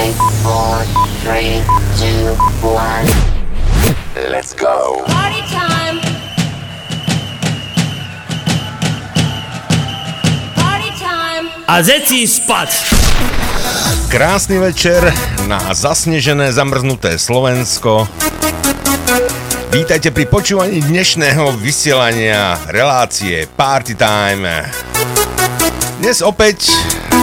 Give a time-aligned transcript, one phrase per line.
[0.00, 0.80] Five, four,
[1.20, 1.60] three,
[2.00, 2.32] two,
[2.64, 3.04] one.
[4.32, 5.04] Let's go.
[5.04, 6.00] Party time.
[10.56, 11.52] Party time.
[11.68, 12.96] A zeci spať!
[14.08, 15.04] Krásny večer
[15.44, 18.08] na zasnežené, zamrznuté Slovensko.
[19.68, 24.64] Vítajte pri počúvaní dnešného vysielania relácie Party Time.
[26.00, 26.72] Dnes opäť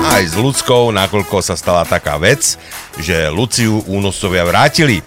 [0.04, 2.58] aj s ľudskou, nakoľko sa stala taká vec,
[3.02, 5.02] že Luciu únosovia vrátili.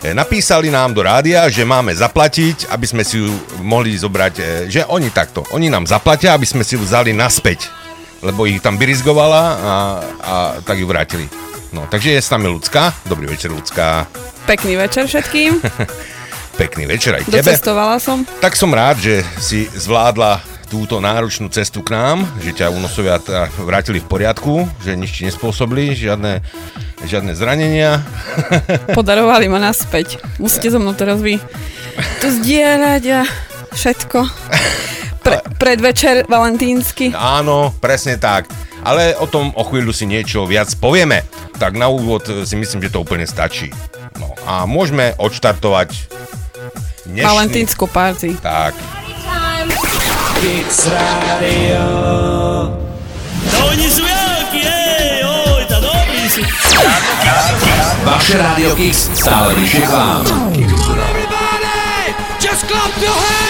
[0.00, 3.28] E, Napísali nám do rádia, že máme zaplatiť, aby sme si ju
[3.64, 7.68] mohli zobrať, e, že oni takto, oni nám zaplatia, aby sme si ju vzali naspäť,
[8.20, 9.74] lebo ich tam byrizgovala a,
[10.20, 11.28] a tak ju vrátili.
[11.74, 12.94] No, takže je s nami Lucka.
[13.08, 14.06] Dobrý večer, Lucka.
[14.46, 15.58] Pekný večer všetkým.
[16.60, 17.42] Pekný večer aj tebe.
[17.42, 18.22] Docestovala som.
[18.38, 23.48] Tak som rád, že si zvládla túto náročnú cestu k nám, že ťa únosovia teda
[23.62, 26.42] vrátili v poriadku, že nič ti nespôsobili, žiadne,
[27.04, 28.02] žiadne zranenia.
[28.98, 30.18] Podarovali ma naspäť.
[30.42, 31.38] Musíte so mnou teraz vy
[32.20, 33.20] to zdieľať a
[33.74, 34.18] všetko.
[35.24, 37.16] Pre, predvečer valentínsky.
[37.16, 38.50] Áno, presne tak.
[38.84, 41.24] Ale o tom o chvíľu si niečo viac povieme.
[41.56, 43.72] Tak na úvod si myslím, že to úplne stačí.
[44.20, 45.96] No a môžeme odštartovať
[47.08, 47.24] dnešný...
[47.24, 48.36] Valentínsku party.
[48.44, 48.76] Tak,
[53.48, 56.44] No oni sú jakí, ej, oj, tá dobrý sú.
[58.04, 60.20] Vaše Rádio Kix stále bližšie k vám.
[62.92, 63.43] Ty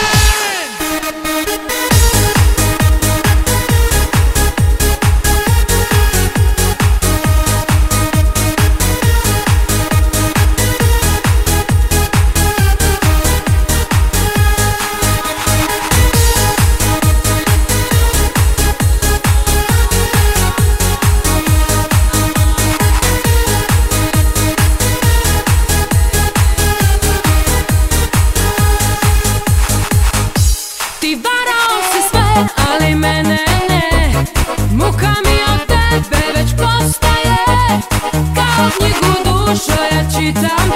[40.32, 40.73] dušo ja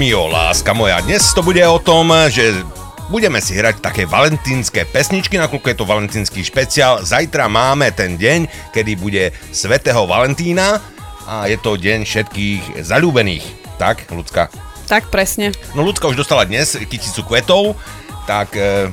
[0.00, 1.04] mio, láska moja.
[1.04, 2.64] Dnes to bude o tom, že
[3.12, 7.04] budeme si hrať také valentínske pesničky, nakoľko je to valentínsky špeciál.
[7.04, 10.80] Zajtra máme ten deň, kedy bude svätého Valentína
[11.28, 13.44] a je to deň všetkých zalúbených.
[13.76, 14.48] Tak, ľudská?
[14.88, 15.52] Tak presne.
[15.76, 17.76] No ľudská už dostala dnes kyticu kvetov,
[18.24, 18.88] tak e,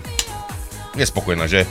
[0.91, 1.63] je spokojná, že?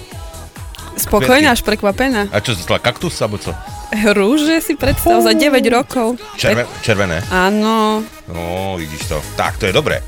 [0.96, 2.32] Spokojná až prekvapená.
[2.32, 3.52] A čo, dostala kaktus, alebo co?
[3.92, 6.18] Rúže si predstav za 9 rokov.
[6.34, 7.22] Červen, červené.
[7.30, 9.18] Áno, No, vidíš to.
[9.38, 10.02] Tak, to je dobré.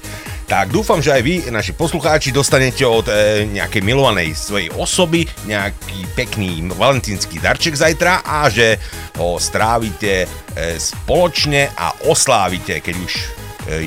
[0.48, 6.08] Tak dúfam, že aj vy, naši poslucháči, dostanete od e, nejakej milovanej svojej osoby nejaký
[6.16, 8.80] pekný valentínsky darček zajtra a že
[9.20, 10.26] ho strávite e,
[10.80, 13.24] spoločne a oslávite, keď už e,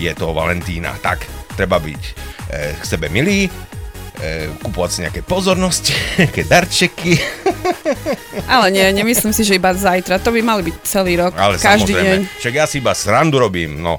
[0.06, 0.94] je toho Valentína.
[1.02, 1.26] Tak,
[1.58, 2.12] treba byť e,
[2.78, 3.50] k sebe milý,
[4.22, 5.92] e, kupovať si nejaké pozornosti,
[6.22, 7.18] nejaké darčeky.
[8.54, 10.22] ale nie, nemyslím si, že iba zajtra.
[10.22, 12.20] To by mali byť celý rok, Ale každý deň.
[12.40, 13.98] však ja si iba srandu robím, no.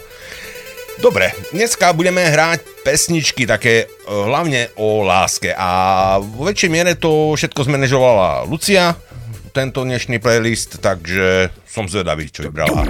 [1.02, 7.34] Dobre, dneska budeme hrať pesničky také e, hlavne o láske a vo väčšej miere to
[7.34, 8.94] všetko zmanéžovala Lucia,
[9.52, 12.88] tento dnešný playlist, takže som zvedavý, čo vybrala.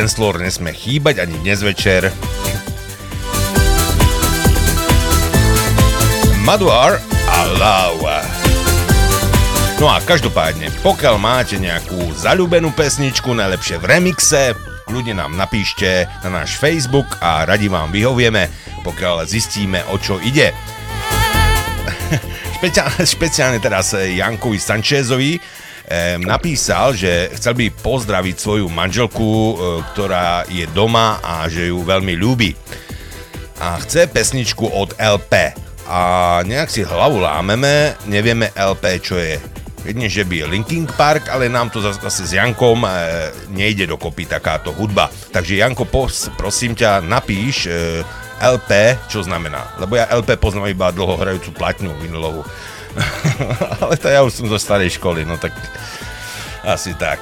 [0.00, 2.08] Dance floor nesme chýbať ani dnes večer.
[6.40, 6.96] Maduar
[7.28, 8.24] a Love.
[9.76, 14.56] No a každopádne, pokiaľ máte nejakú zalúbenú pesničku, najlepšie v remixe,
[14.88, 18.48] ľudia nám napíšte na náš Facebook a radi vám vyhovieme,
[18.80, 20.56] pokiaľ zistíme, o čo ide.
[22.56, 25.59] Špeciálne, špeciálne teraz Jankovi Sanchezovi
[26.22, 29.54] napísal, že chcel by pozdraviť svoju manželku, eh,
[29.90, 32.54] ktorá je doma a že ju veľmi ľúbi.
[33.58, 35.52] A chce pesničku od LP.
[35.90, 36.00] A
[36.46, 39.36] nejak si hlavu lámeme, nevieme LP, čo je.
[39.82, 42.90] Jedne, že by Linkin Park, ale nám to zase s Jankom e,
[43.50, 45.10] nejde dokopy takáto hudba.
[45.32, 48.04] Takže Janko, pos, prosím ťa, napíš e,
[48.40, 49.76] LP, čo znamená.
[49.80, 52.44] Lebo ja LP poznám iba dlhohrajúcu platňu vinilovú.
[53.82, 55.54] ale to ja už som zo starej školy, no tak
[56.64, 57.20] asi tak.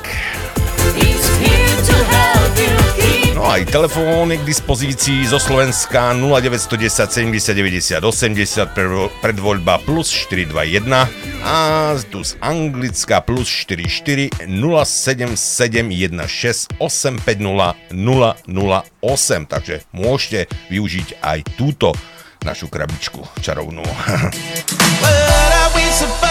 [3.38, 10.10] No aj telefón je k dispozícii zo Slovenska 0910 70 90 80 pre- predvoľba plus
[10.10, 11.06] 421
[11.46, 21.94] a tu z Anglicka plus 44 077 16 850 008 takže môžete využiť aj túto
[22.42, 23.86] našu krabičku čarovnú.
[25.78, 26.27] What are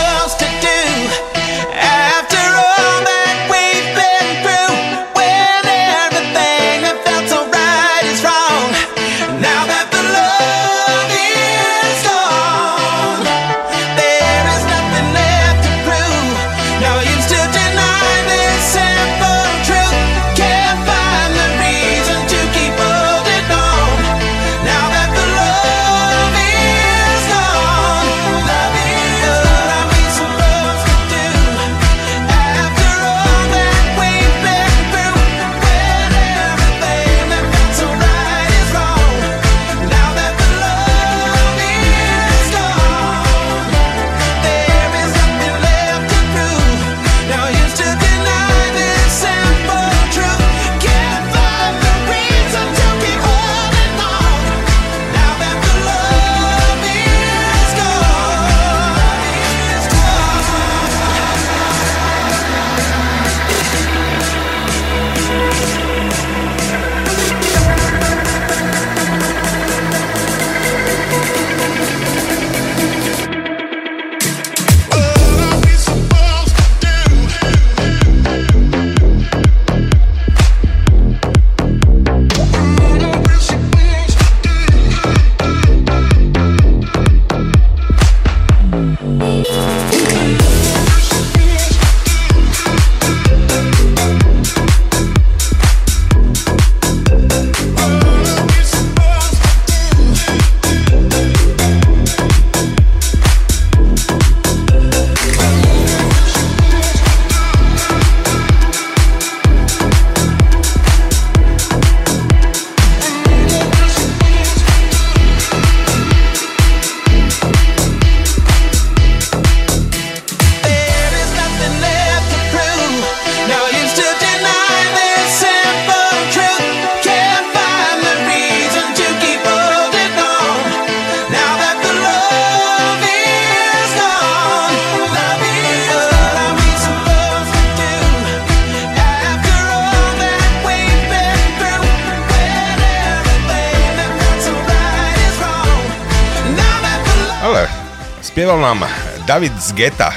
[148.68, 148.84] nám
[149.24, 150.12] David z Geta,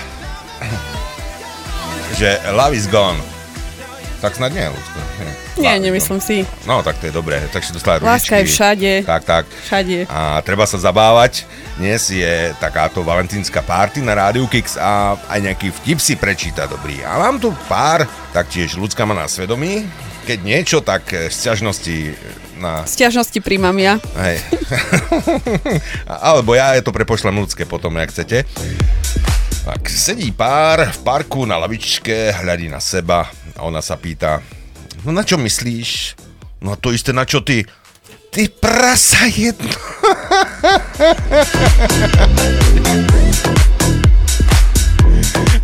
[2.19, 3.23] že Love is gone.
[4.19, 4.99] Tak snad nie, Lucko.
[5.55, 6.43] Nie, nemyslím si.
[6.67, 7.39] No, tak to je dobré.
[7.55, 8.55] Tak si dostala Láska je ružičky.
[8.59, 8.93] všade.
[9.07, 9.45] Tak, tak.
[9.47, 10.11] Všade.
[10.11, 11.47] A treba sa zabávať.
[11.79, 17.07] Dnes je takáto valentínska party na Rádiu Kix a aj nejaký vtip si prečíta dobrý.
[17.07, 18.03] A mám tu pár,
[18.35, 19.87] taktiež ľudská má na svedomí.
[20.31, 22.15] Keď niečo, tak sťažnosti
[22.63, 22.87] na...
[22.87, 23.99] Sťažnosti príjmam ja.
[24.15, 24.39] Hej.
[26.31, 28.47] Alebo ja je to prepošlem ľudské potom, jak chcete.
[29.67, 33.27] Tak sedí pár v parku na lavičke, hľadí na seba
[33.59, 34.39] a ona sa pýta,
[35.03, 36.15] no na čo myslíš?
[36.63, 37.67] No to isté na čo ty?
[38.31, 39.75] Ty prasa jedno.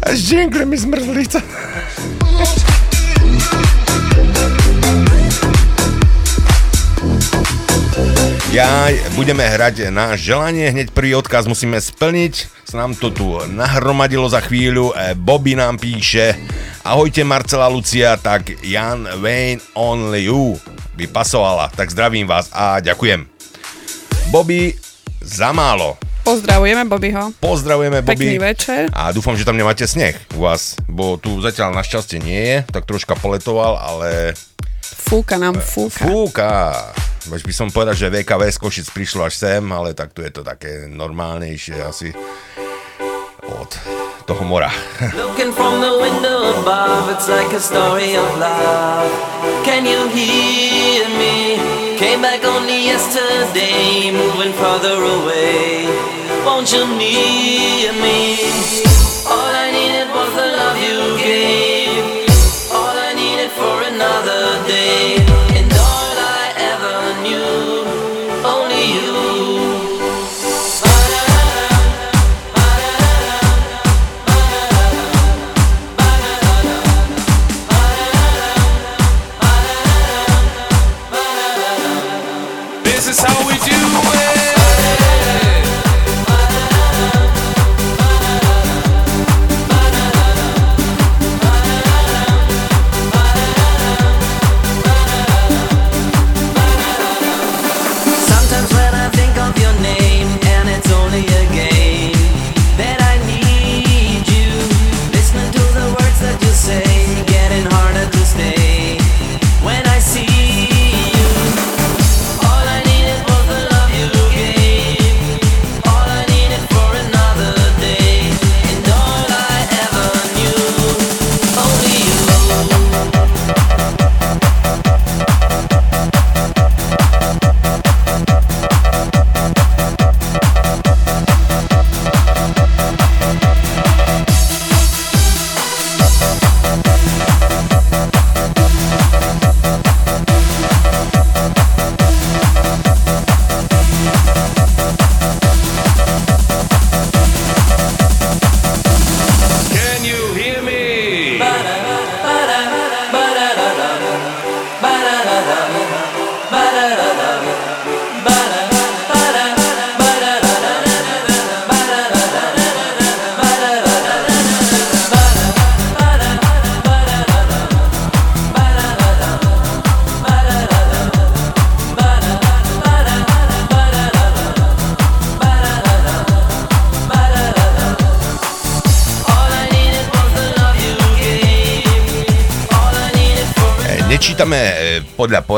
[0.10, 1.38] Až džinkle mi zmrzlica.
[8.54, 8.86] Ja
[9.18, 12.46] budeme hrať na želanie, hneď prvý odkaz musíme splniť.
[12.70, 14.94] Sa nám to tu nahromadilo za chvíľu.
[14.94, 16.38] E, Bobby nám píše
[16.86, 20.54] Ahojte Marcela Lucia, tak Jan Wayne Only You
[20.94, 21.74] by pasovala.
[21.74, 23.26] Tak zdravím vás a ďakujem.
[24.30, 24.78] Bobby,
[25.26, 25.98] za málo.
[26.26, 27.34] Pozdravujeme Bobbyho.
[27.38, 28.34] Pozdravujeme Bobby.
[28.34, 28.90] Pekný večer.
[28.94, 32.82] A dúfam, že tam nemáte sneh u vás, bo tu zatiaľ našťastie nie je, tak
[32.82, 34.34] troška poletoval, ale
[34.94, 36.06] Fúka nám, fúka.
[36.06, 36.52] Fúka.
[37.26, 40.30] Veď by som povedal, že VKV z Košic prišlo až sem, ale tak tu je
[40.30, 42.14] to také normálnejšie asi
[43.42, 43.70] od
[44.30, 44.70] toho mora.
[45.18, 49.10] Looking from the window above, it's like a story of love.
[49.66, 51.58] Can you hear me?
[51.98, 55.88] Came back only yesterday, moving further away.
[56.46, 58.95] Won't you near me?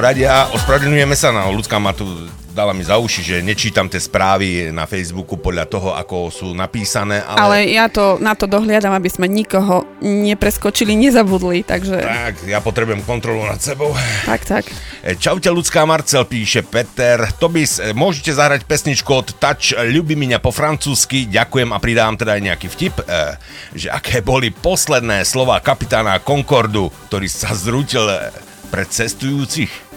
[0.08, 2.08] Poradia, ospravedlňujeme sa, no ľudská ma tu
[2.56, 7.20] dala mi za uši, že nečítam tie správy na Facebooku podľa toho, ako sú napísané,
[7.20, 7.36] ale...
[7.44, 13.04] Ale ja to na to dohliadam, aby sme nikoho nepreskočili, nezabudli, takže Tak, ja potrebujem
[13.04, 13.92] kontrolu nad sebou.
[14.24, 14.64] tak, tak.
[15.04, 17.28] E, Čaute ľudská Marcel, píše Peter.
[17.36, 21.28] Tobis, môžete zahrať pesničku od Touch Ľubi miňa po francúzsky.
[21.28, 23.36] Ďakujem a pridám teda aj nejaký vtip, e,
[23.76, 29.87] že aké boli posledné slova kapitána Concordu, ktorý sa zrútil e, pred cestujúcich.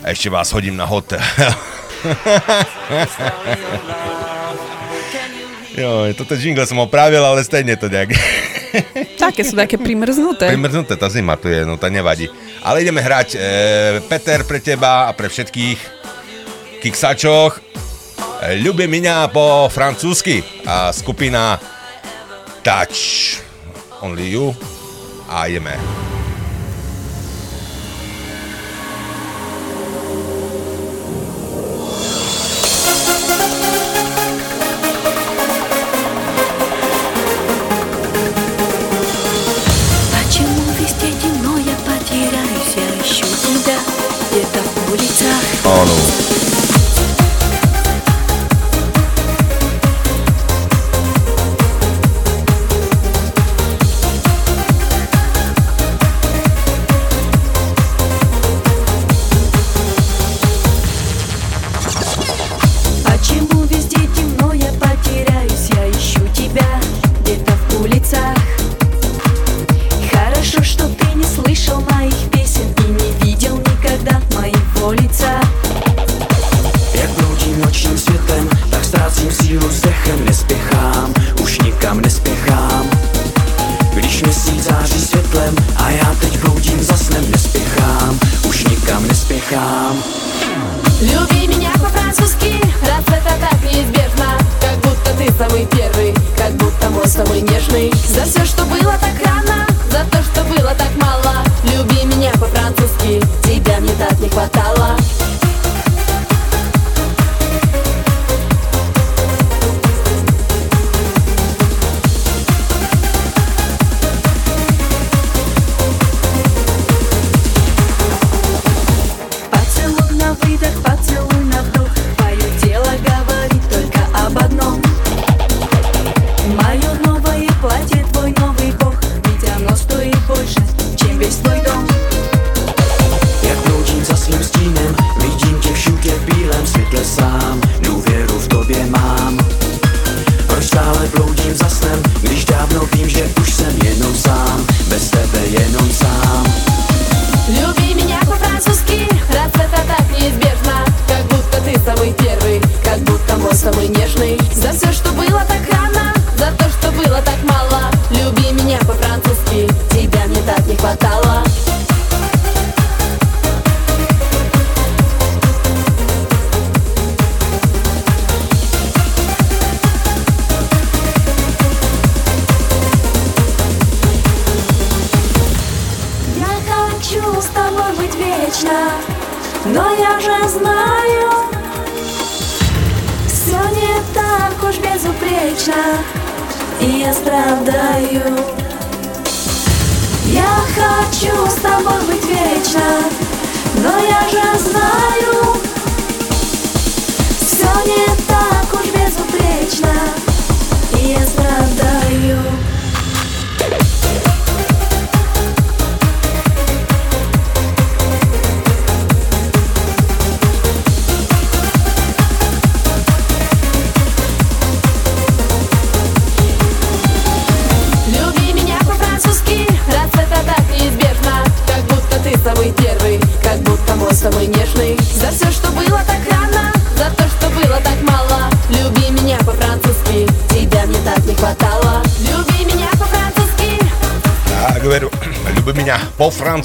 [0.00, 1.20] A ešte vás hodím na hotel.
[5.70, 8.12] Jo, toto jingle som opravil, ale stejne to nejak.
[9.16, 10.50] Také sú také primrznuté.
[10.50, 12.26] Primrznuté, tá zima tu je, no to nevadí.
[12.66, 13.38] Ale ideme hrať e,
[14.10, 15.78] Peter pre teba a pre všetkých
[16.82, 17.62] kiksačoch.
[18.60, 21.60] Ľubi miňa po francúzsky a skupina
[22.66, 23.38] Touch
[24.02, 24.52] Only You
[25.30, 26.09] a ideme.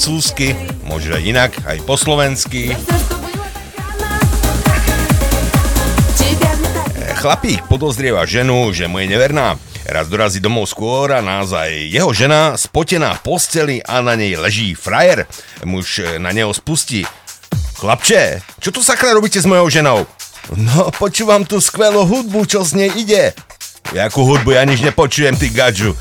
[0.05, 0.53] francúzsky,
[0.85, 2.69] možno aj inak, aj po slovensky.
[2.69, 2.77] Eh,
[7.17, 9.57] chlapík podozrieva ženu, že mu je neverná.
[9.89, 14.77] Raz dorazí domov skôr a naozaj jeho žena spotená v posteli a na nej leží
[14.77, 15.25] frajer.
[15.65, 17.01] Muž eh, na neho spustí.
[17.81, 20.05] Chlapče, čo tu sakra robíte s mojou ženou?
[20.53, 23.33] No, počúvam tú skvelú hudbu, čo z nej ide.
[23.89, 25.97] Jakú hudbu, ja nič nepočujem, ty gadžu.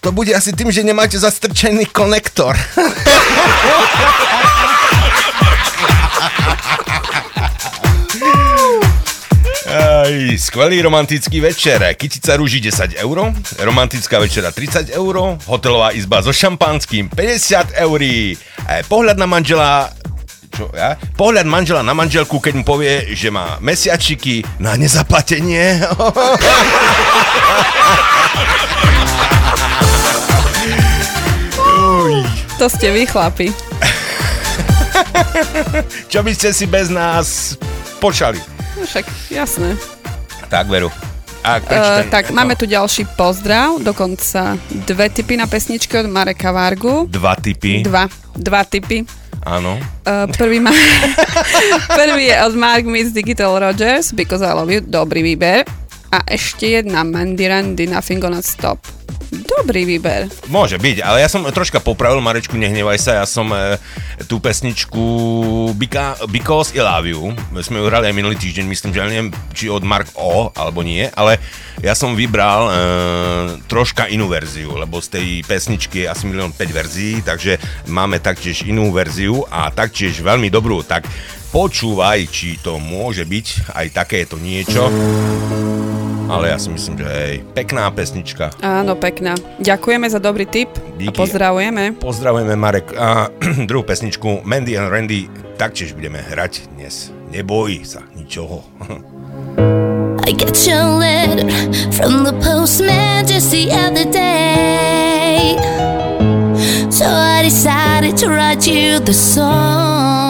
[0.00, 2.56] To bude asi tým, že nemáte zastrčený konektor.
[9.70, 11.78] Aj, skvelý romantický večer.
[11.94, 13.30] Kytica rúži 10 eur,
[13.62, 18.00] romantická večera 30 eur, hotelová izba so šampanským 50 eur.
[18.90, 19.94] Pohľad na manžela
[20.50, 20.98] čo ja?
[21.14, 25.78] Pohľad manžela na manželku, keď mu povie, že má mesiačiky na nezaplatenie.
[32.60, 33.69] To ste vy, chlapi.
[36.12, 37.56] čo by ste si bez nás
[38.00, 38.40] počali?
[38.78, 39.76] No však, jasné.
[40.48, 40.90] Tak, Veru.
[41.40, 42.36] A Uh, tak to.
[42.36, 47.08] máme tu ďalší pozdrav, dokonca dve typy na pesničky od Mareka Vargu.
[47.08, 47.80] Dva typy.
[47.80, 49.08] Dva, dva typy.
[49.40, 49.80] Áno.
[50.04, 50.68] Uh, prvý, má...
[52.00, 55.64] prvý je od Mark Miss Digital Rogers, Because I Love You, dobrý výber.
[56.12, 58.99] A ešte jedna Mandy Randy, Nothing Gonna Stop.
[59.30, 60.26] Dobrý výber.
[60.48, 63.76] Môže byť, ale ja som troška popravil, Marečku, nehnevaj sa, ja som e,
[64.24, 65.02] tú pesničku
[65.76, 69.68] Bika, Because I Love You, sme ju hrali aj minulý týždeň, myslím, že neviem, či
[69.68, 71.38] od Mark O, alebo nie, ale
[71.80, 72.72] ja som vybral e,
[73.68, 77.56] troška inú verziu, lebo z tej pesničky je asi milión 5 verzií, takže
[77.88, 81.08] máme taktiež inú verziu a taktiež veľmi dobrú, tak
[81.50, 84.86] počúvaj, či to môže byť aj takéto niečo.
[86.30, 88.54] Ale ja si myslím, že hej, pekná pesnička.
[88.62, 89.34] Áno, pekná.
[89.58, 91.18] Ďakujeme za dobrý tip a Díky.
[91.18, 91.98] pozdravujeme.
[91.98, 93.34] Pozdravujeme Marek a
[93.68, 95.26] druhú pesničku Mandy and Randy
[95.58, 97.10] taktiež budeme hrať dnes.
[97.34, 98.62] Neboj sa ničoho.
[100.28, 101.50] I get your letter
[101.90, 105.58] from the postman just the other day.
[106.94, 110.29] So I decided to write you the song.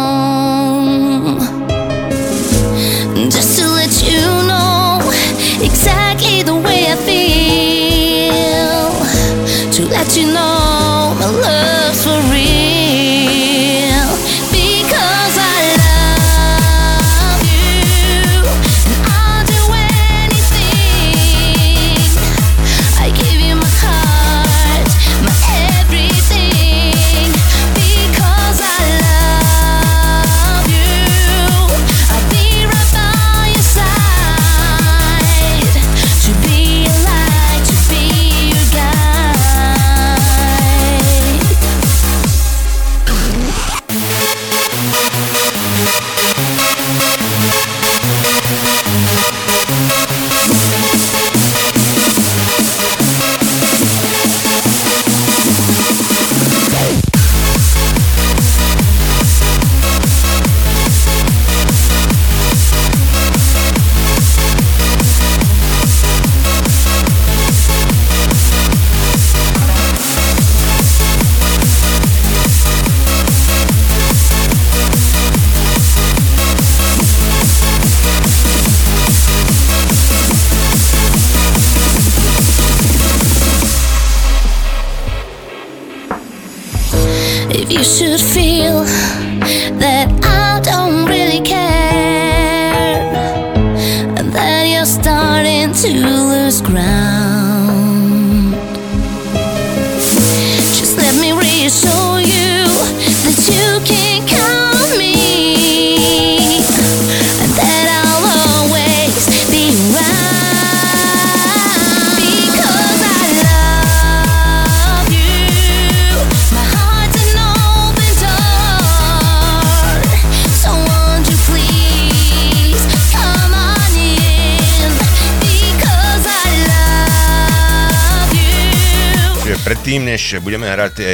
[5.62, 8.30] exactly the way I feel
[9.72, 10.59] to let you know.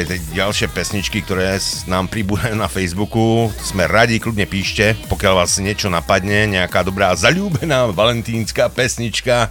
[0.07, 1.59] Tie, ďalšie pesničky, ktoré
[1.91, 7.91] nám pribúdajú na Facebooku, sme radi, kľudne píšte, pokiaľ vás niečo napadne, nejaká dobrá zalúbená
[7.91, 9.51] valentínska pesnička,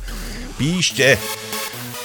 [0.56, 1.20] píšte.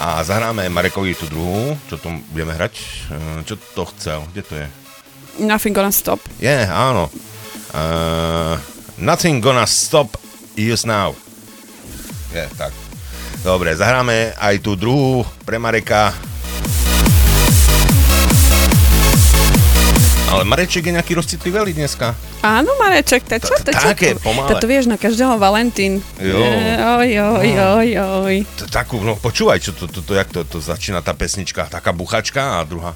[0.00, 2.74] A zahráme Marekovi tú druhú, čo tu budeme hrať.
[3.12, 4.24] Eh, Čo to chcel?
[4.32, 4.66] Kde to je?
[5.44, 6.20] Nothing gonna stop.
[6.40, 7.08] Je, áno.
[7.70, 8.58] Uh,
[8.98, 10.18] nothing gonna stop
[10.58, 11.14] us now.
[12.34, 12.74] Je, tak.
[13.40, 16.12] Dobre, zahráme aj tú druhú pre Mareka.
[20.30, 22.14] Ale Mareček je nejaký rozcitlivý dneska.
[22.46, 23.58] Áno, Mareček, to čo?
[23.66, 23.88] To čo?
[23.90, 24.62] také, pomalé.
[24.62, 25.98] To vieš, na každého Valentín.
[26.22, 26.38] Jo.
[27.02, 27.50] Oj, oj,
[27.82, 28.34] oj, oj.
[28.46, 31.90] T- Takú, no počúvaj, čo to, to, to, jak to, to začína tá pesnička, taká
[31.90, 32.94] buchačka a druhá.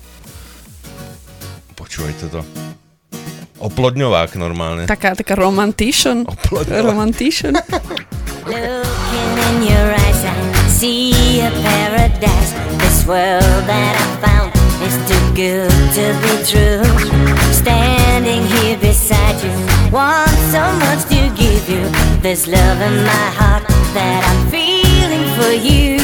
[1.75, 2.47] Počúvaj toto.
[3.59, 4.87] Oplodňovák normálne.
[4.87, 6.23] Taká, taká romantition.
[6.71, 7.59] Romantition.
[8.47, 10.35] Looking in your eyes, I
[10.71, 12.53] see a paradise.
[12.79, 14.34] This world that I too
[15.35, 16.85] good to be true.
[17.53, 19.51] Standing here beside you,
[19.91, 21.83] want so much to give you.
[22.21, 26.04] There's love in my heart that I'm feeling for you.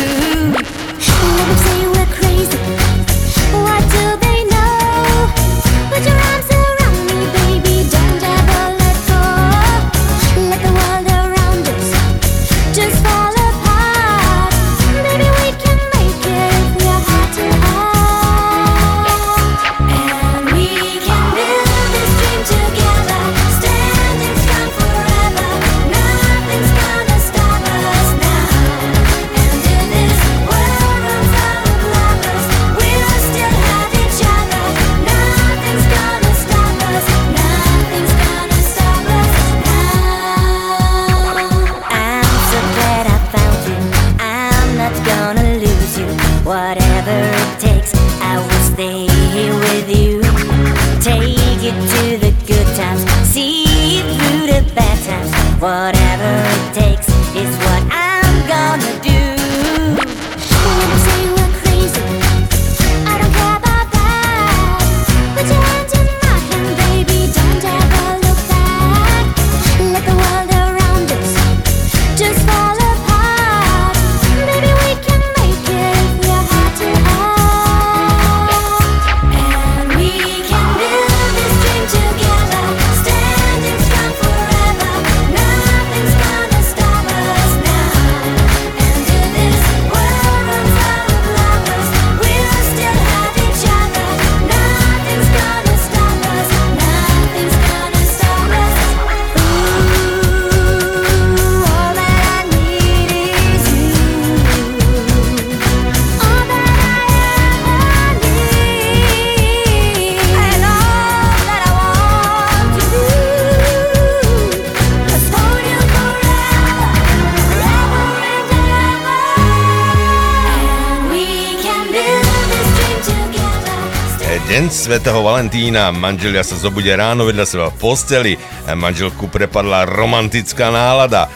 [124.91, 128.35] Svätého Valentína, manželia sa zobudia ráno vedľa seba v posteli,
[128.67, 131.31] manželku prepadla romantická nálada.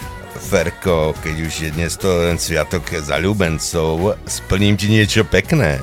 [0.51, 5.79] Ferko, keď už je dnes to len sviatok zalúbencov, splním ti niečo pekné.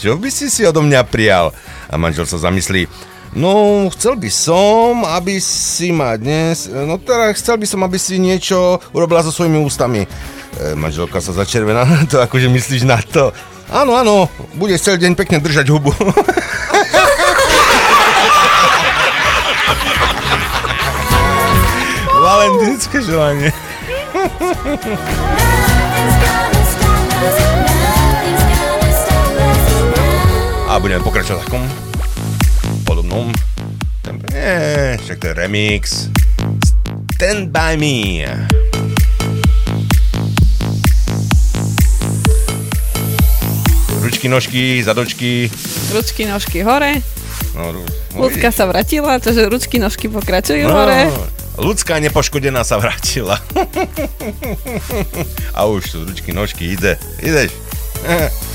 [0.00, 1.52] Čo by si si odo mňa prijal?
[1.92, 2.88] A manžel sa zamyslí,
[3.36, 8.16] no chcel by som, aby si ma dnes, no teda chcel by som, aby si
[8.16, 10.08] niečo urobila so svojimi ústami.
[10.56, 13.28] E, manželka sa začervená na to, akože myslíš na to.
[13.68, 14.24] Áno, áno,
[14.56, 15.92] bude celý deň pekne držať hubu.
[22.70, 23.50] Valentínske želanie.
[30.70, 31.64] A budeme pokračovať v takom
[32.86, 33.26] podobnom.
[34.30, 36.06] Nie, však to je remix.
[37.18, 38.22] Stand by me.
[44.00, 45.50] Ručky, nožky, zadočky.
[45.92, 47.02] Ručky, nožky hore.
[47.52, 47.84] No, ru-
[48.16, 51.10] Ľudská sa vrátila, takže ručky, nožky pokračujú No, hore.
[51.60, 53.36] Ľudská nepoškodená sa vrátila.
[55.58, 56.96] A už sú ručky, nožky, ide.
[57.20, 57.52] Ideš.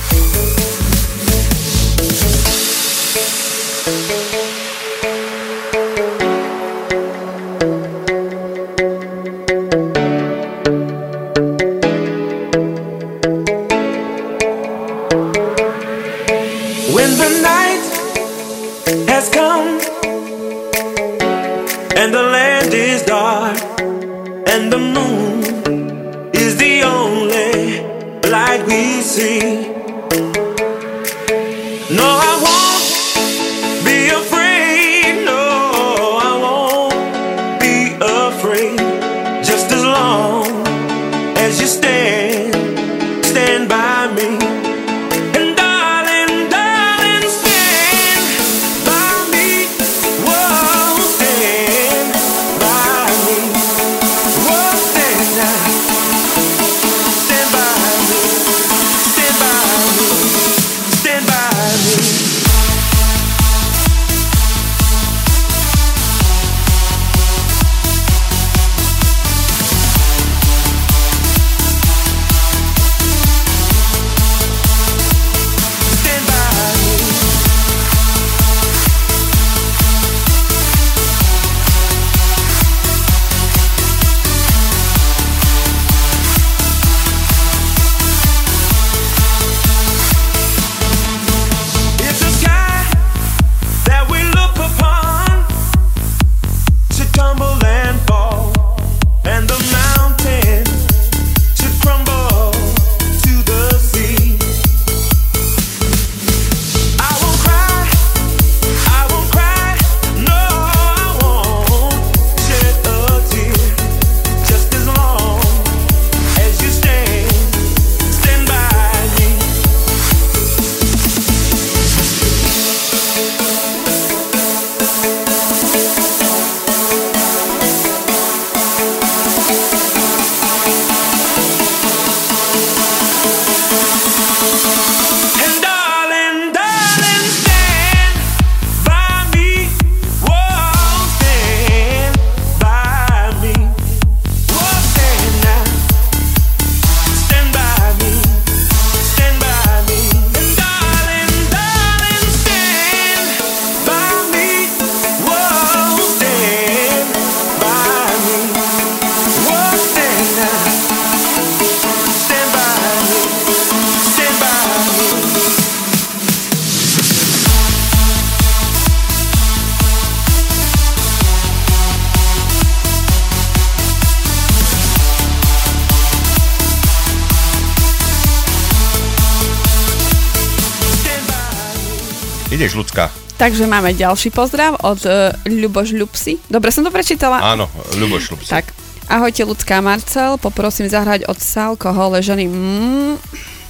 [183.46, 186.42] Takže máme ďalší pozdrav od uh, Ľuboš Ľupsi.
[186.50, 187.46] Dobre som to prečítala?
[187.46, 188.50] Áno, Ľuboš Šlupsi.
[188.50, 188.74] Tak.
[189.06, 192.50] Ahojte, ľudská Marcel, poprosím zahrať od Salko Hole ženy.
[192.50, 193.22] Mm,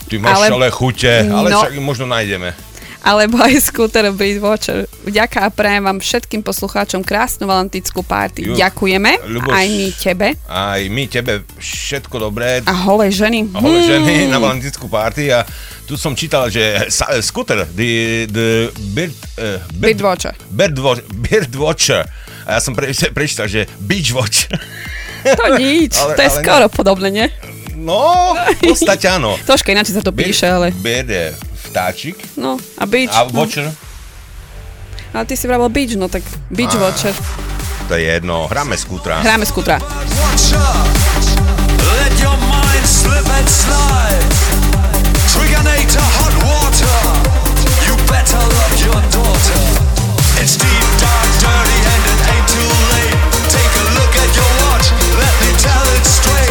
[0.08, 1.60] Ty máš ale, Ale- chute, ale No.
[1.60, 2.56] však možno nájdeme.
[3.04, 4.88] alebo aj Scooter Breed Watcher.
[5.04, 8.48] Vďaka a prajem vám všetkým poslucháčom krásnu valentínsku párty.
[8.48, 10.28] Ju- Ďakujeme, Ľuboš- aj my tebe.
[10.48, 12.64] Aj my tebe všetko dobré.
[12.64, 13.52] A holé ženy.
[13.52, 14.32] A holé ženy Hmm.
[14.32, 15.44] na valentínsku party a
[15.84, 16.64] tu som čítal, že
[17.22, 17.92] scooter, the,
[18.26, 18.48] the
[18.90, 20.34] bird, uh, bird, Birdwatcher.
[20.50, 22.04] bird, wa- bird watcher.
[22.46, 24.48] A ja som pre, prečítal, že beach watch.
[25.26, 27.28] To nič, Ale- to je ale skoro podobné, nie?
[27.76, 29.36] No, v podstate áno.
[29.42, 30.72] Troška ináč sa to píše, ale...
[30.72, 31.26] Bird je
[31.68, 33.12] vtáčik No, a beach.
[33.12, 33.36] a no.
[33.36, 33.68] watcher,
[35.12, 36.80] Ale ty si vravel beach, no tak beach Á.
[36.82, 37.14] watcher.
[37.86, 39.20] to je jedno, hráme skútra.
[39.20, 39.78] Hráme skútra.
[41.86, 44.25] Let your mind slip and slide.
[54.92, 56.45] Let me tell it straight.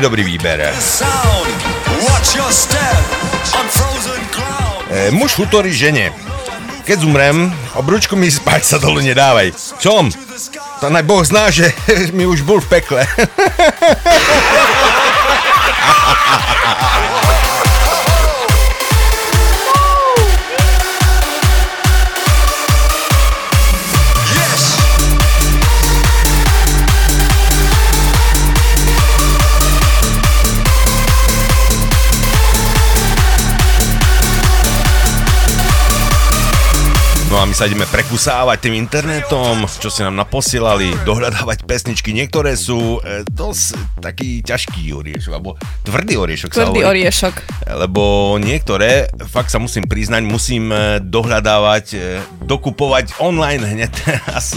[0.00, 0.64] Veľmi dobrý výber.
[0.80, 1.60] Sound,
[2.08, 3.04] watch your step
[3.52, 4.88] on frozen ground.
[4.88, 6.08] E, muž futorí žene.
[6.88, 9.52] Keď zumrem, obručku mi spať sa dolu nedávaj.
[9.76, 10.08] Čom?
[10.80, 11.68] To naj Boh zná, že
[12.16, 13.04] mi už bol v pekle.
[37.60, 42.16] sa ideme prekusávať tým internetom, čo si nám naposielali, dohľadávať pesničky.
[42.16, 47.04] Niektoré sú e, dosť taký ťažký oriešok, alebo tvrdý oriešok sa Tvrdý hovorí.
[47.04, 47.34] oriešok.
[47.68, 48.02] Lebo
[48.40, 54.56] niektoré, fakt sa musím priznať, musím e, dohľadávať, e, dokupovať online hneď teraz.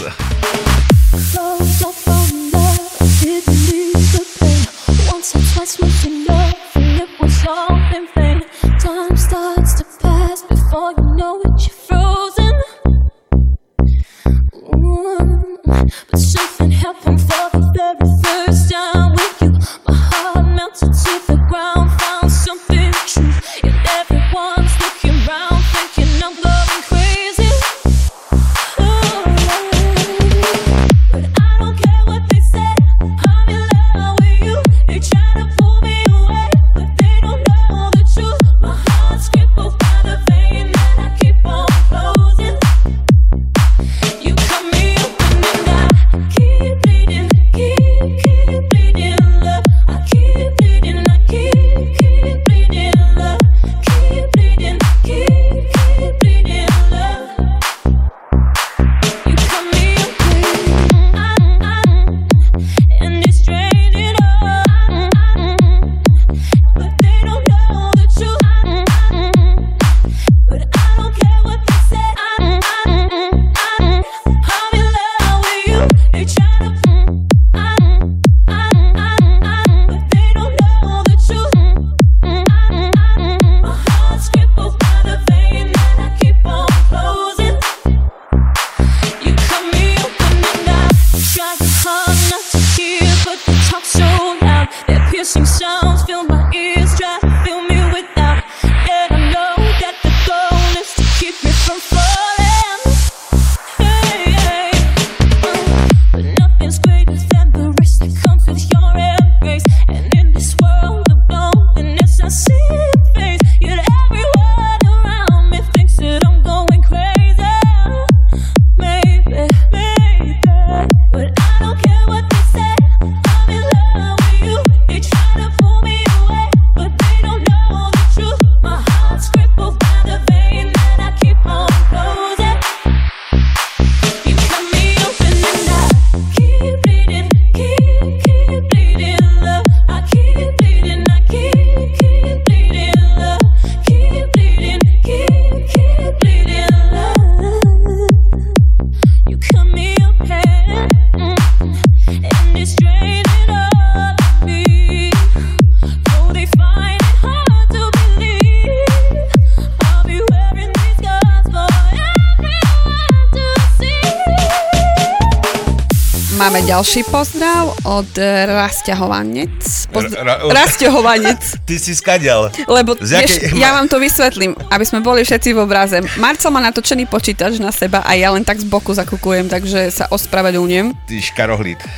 [166.84, 169.56] Ďalší pozdrav od eh, Rasťahovanec.
[169.88, 171.40] Poz- Ra- ra- Rasťahovanec.
[171.64, 172.52] Ty si skadial.
[172.68, 176.04] Lebo Z jakej- vieš, ja vám to vysvetlím, aby sme boli všetci v obraze.
[176.20, 180.12] Marcel má natočený počítač na seba a ja len tak z boku zakukujem, takže sa
[180.12, 180.92] ospravedlňujem.
[181.08, 181.80] Ty škarohlíd.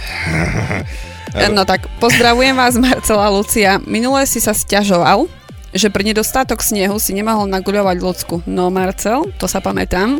[1.37, 3.77] No tak, pozdravujem vás Marcela Lucia.
[3.85, 5.29] Minule si sa stiažoval,
[5.77, 8.35] že pri nedostatok snehu si nemohol naguľovať ľudsku.
[8.49, 10.17] No Marcel, to sa pamätám.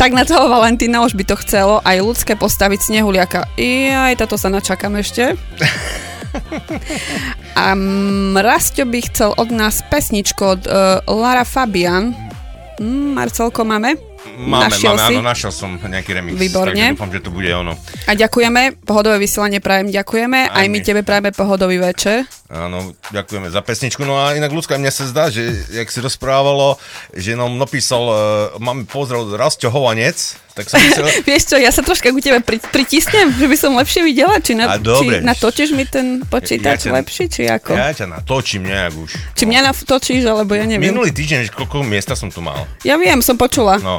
[0.00, 3.46] Tak na toho Valentína už by to chcelo aj ľudské postaviť snehuliaka.
[3.60, 5.36] I aj toto sa načakám ešte.
[7.58, 7.74] A
[8.38, 12.14] Rastio by chcel od nás pesničku od uh, Lara Fabian.
[12.80, 14.09] Mm, Marcelko, máme?
[14.20, 15.14] Máme, Našiel máme, si?
[15.16, 16.36] áno, našiel som nejaký remix.
[16.36, 16.76] Výborne.
[16.76, 17.72] Takže dúfam, že to bude ono.
[18.04, 20.52] A ďakujeme, pohodové vysielanie prajem, ďakujeme.
[20.52, 22.28] Aj, Aj my tebe prajeme pohodový večer.
[22.52, 24.04] Áno, ďakujeme za pesničku.
[24.04, 26.76] No a inak ľudská, mne sa zdá, že jak si rozprávalo,
[27.16, 28.16] že nám napísal, uh,
[28.60, 32.60] máme pozdrav Rastio Hovanec, tak som myslel, Vieš čo, ja sa troška ku tebe pri,
[32.60, 35.18] pritisnem, že by som lepšie videla, či, na, A dobre.
[35.18, 37.72] či natočíš mi ten počítač Ja ťa- lepší, či ako?
[37.72, 39.10] ja ťa natočím nejak už.
[39.32, 40.92] Či mňa natočíš, alebo ja neviem.
[40.92, 42.68] Minulý týždeň, koľko miesta som tu mal.
[42.82, 43.80] Ja viem, som počula.
[43.80, 43.98] No,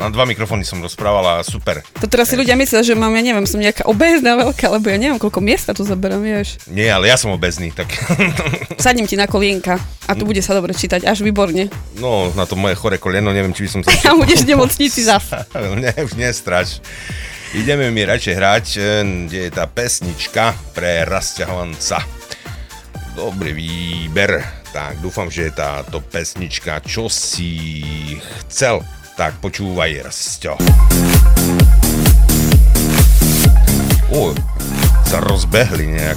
[0.00, 1.84] Na dva mikrofóny som rozprával a super.
[2.00, 4.96] To teraz si ľudia myslia, že mám, ja neviem, som nejaká obézna veľká, lebo ja
[4.96, 6.56] neviem, koľko miesta tu zaberám, vieš.
[6.72, 7.92] Nie, ale ja som obezný, tak
[8.80, 9.76] Sadím ti na kolienka
[10.08, 11.68] a tu bude sa dobre čítať, až výborne.
[12.00, 13.92] no na to moje chore koleno, neviem, či by som sa...
[14.08, 15.36] A budeš v nemocnici zas.
[15.84, 16.80] ne, už nestrač.
[17.52, 18.80] Ideme mi radšej hrať, e,
[19.28, 22.00] kde je tá pesnička pre rozťahovanca.
[23.12, 24.64] Dobrý výber.
[24.72, 28.80] Tak, dúfam, že je táto pesnička, čo si chcel.
[29.20, 30.56] Tak, počúvaj, Rastio.
[34.16, 34.32] Ó,
[35.04, 36.16] sa rozbehli nejak.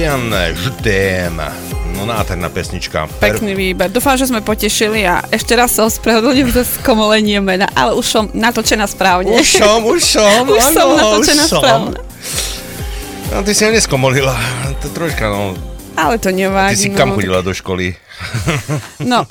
[0.00, 1.36] Fabian Žutém.
[1.92, 3.04] No nádherná pesnička.
[3.20, 3.92] Per- Pekný výber.
[3.92, 8.24] Dúfam, že sme potešili a ešte raz sa ospravedlňujem za skomolenie mena, ale už som
[8.32, 9.28] natočená správne.
[9.28, 11.60] Už som, už som, už som áno, natočená už som.
[11.60, 11.98] správne.
[13.28, 14.32] No, ty si ho neskomolila.
[14.80, 15.52] To troška, no.
[15.92, 16.80] Ale to Ty nevadí.
[16.80, 17.92] si no, kam tak- chodila do školy?
[19.04, 19.28] No.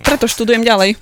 [0.00, 0.96] Preto študujem ďalej.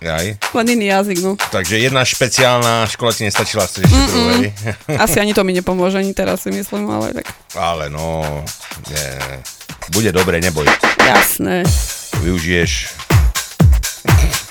[0.00, 0.40] Jaj.
[0.56, 1.36] Len iný jazyk, no.
[1.36, 4.48] Takže jedna špeciálna škola ti nestačila, ešte druhej.
[5.04, 8.24] Asi ani to mi nepomôže, ani teraz si myslím, ale tak Ale no,
[8.88, 9.06] nie.
[9.92, 10.64] Bude dobre, neboj.
[11.04, 11.68] jasné.
[12.24, 12.96] Využiješ.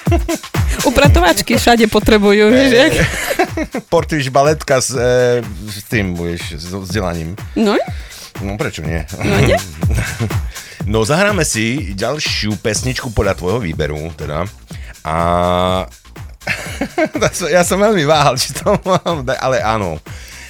[0.89, 2.93] Upratovačky všade potrebujú, vieš, jak?
[3.93, 7.33] Portuješ baletka s, e, s tým, budeš, s vzdelaním.
[7.57, 7.75] No,
[8.39, 9.03] No prečo nie?
[9.19, 9.59] no nie?
[10.87, 14.47] No zahráme si ďalšiu pesničku podľa tvojho výberu, teda.
[15.03, 15.15] A
[17.55, 19.99] ja som veľmi váhal, či to mám ale áno.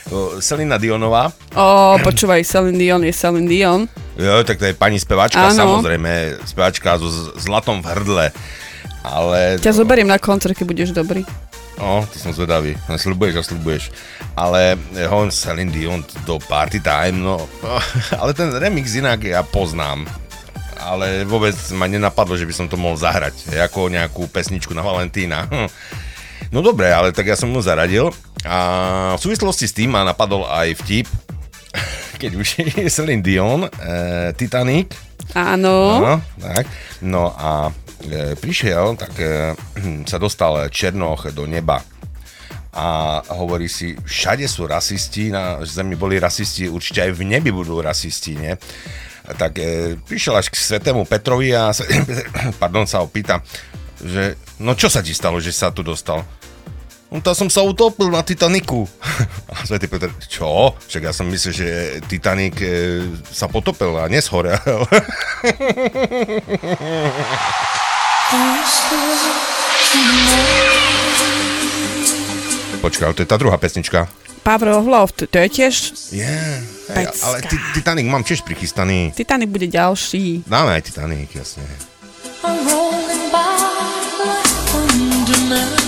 [0.09, 3.85] O, Selina Dionová, Ó, počúvaj, Celine Dion je Celine Dion.
[4.17, 5.77] jo, tak to je pani speváčka, Áno.
[5.77, 8.25] samozrejme, speváčka so zlatom v hrdle.
[9.05, 9.61] Ale...
[9.61, 11.23] Ťa zoberiem na koncert, keď budeš dobrý.
[11.79, 12.75] No, ty som zvedavý.
[12.91, 13.83] Sľubuješ a sľubuješ.
[14.35, 17.47] Ale eh, hovorím Celine Dion do Party Time, no.
[18.19, 20.03] Ale ten remix inak ja poznám.
[20.79, 23.51] Ale vôbec ma nenapadlo, že by som to mohol zahrať.
[23.69, 25.47] Ako nejakú pesničku na Valentína.
[25.47, 25.69] Hm.
[26.49, 28.09] No dobre, ale tak ja som mu zaradil.
[28.41, 28.57] A
[29.13, 31.05] v súvislosti s tým ma napadol aj vtip,
[32.21, 34.97] keď už je Celine Dion, eh, Titanic,
[35.37, 36.01] Áno.
[36.01, 36.65] Áno, tak.
[37.05, 37.69] No a
[38.01, 39.53] e, prišiel, tak e,
[40.09, 41.81] sa dostal Černoch do neba
[42.69, 47.81] a hovorí si, všade sú rasisti, na zemi boli rasisti, určite aj v nebi budú
[47.81, 48.53] rasisti, nie?
[49.37, 51.69] Tak e, prišiel až k svetému Petrovi a
[52.61, 53.41] pardon, sa ho pýta,
[54.01, 56.25] že no čo sa ti stalo, že sa tu dostal?
[57.09, 58.85] No to som sa utopil na Titaniku.
[59.49, 60.77] A Svetý Peter, čo?
[60.77, 61.69] Však ja som myslel, že
[62.05, 63.01] Titanic e,
[63.33, 64.61] sa potopil a neshorel.
[72.79, 74.05] Počkaj, to je tá druhá pesnička.
[74.39, 75.73] Power of Love, to, to je tiež...
[76.15, 76.63] Yeah,
[76.95, 79.11] hej, ale ti- Titanic mám tiež prichystaný.
[79.13, 80.43] Titanic bude ďalší.
[80.47, 81.63] Dáme aj Titanic, jasne.
[82.43, 83.59] I'm rolling by
[85.59, 85.78] as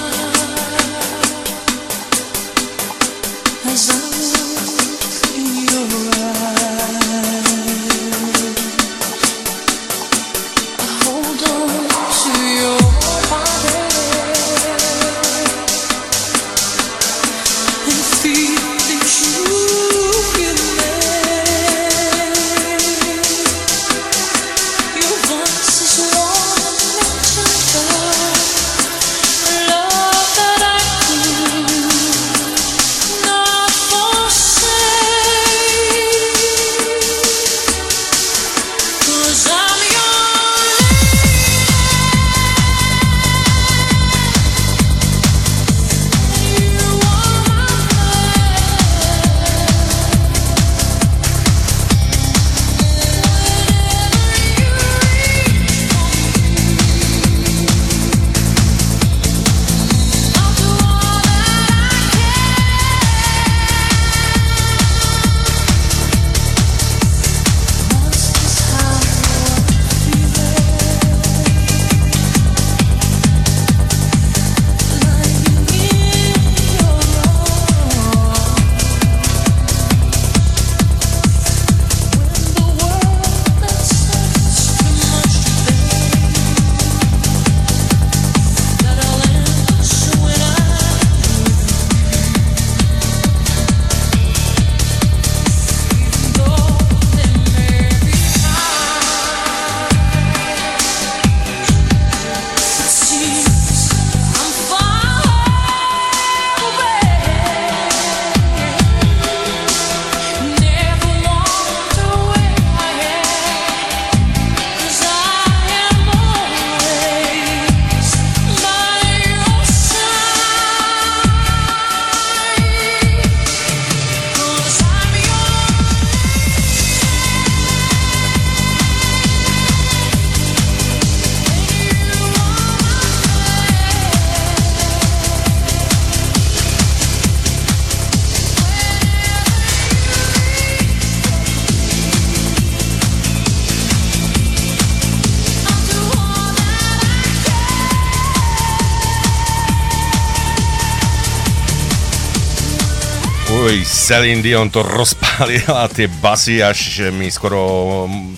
[154.02, 158.34] Celine Dion to rozpálila tie basy, až mi skoro mm,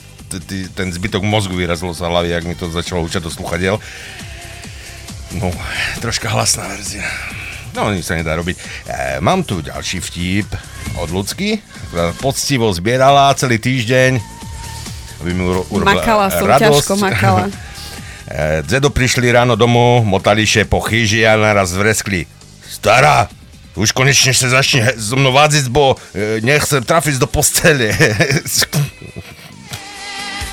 [0.76, 3.80] ten zbytok mozgu vyrazil z hlavy, ak mi to začalo učať do sluchadiel.
[5.40, 5.48] No,
[6.04, 7.08] troška hlasná verzia.
[7.74, 8.60] No, nič sa nedá robiť.
[8.60, 8.62] E,
[9.24, 10.52] mám tu ďalší vtip
[11.00, 11.58] od Lucky,
[11.90, 14.20] ktorá poctivo zbierala celý týždeň,
[15.24, 16.70] aby mi uro- urobila Makala som, radosť.
[16.70, 17.44] ťažko makala.
[18.24, 22.24] E, Dedo prišli ráno domov, motali po chyži a naraz vreskli.
[22.64, 23.28] Stará,
[23.74, 23.90] už
[24.38, 27.90] sa začne he- so mnou vádziť, bo e, nechcem trafiť do postele.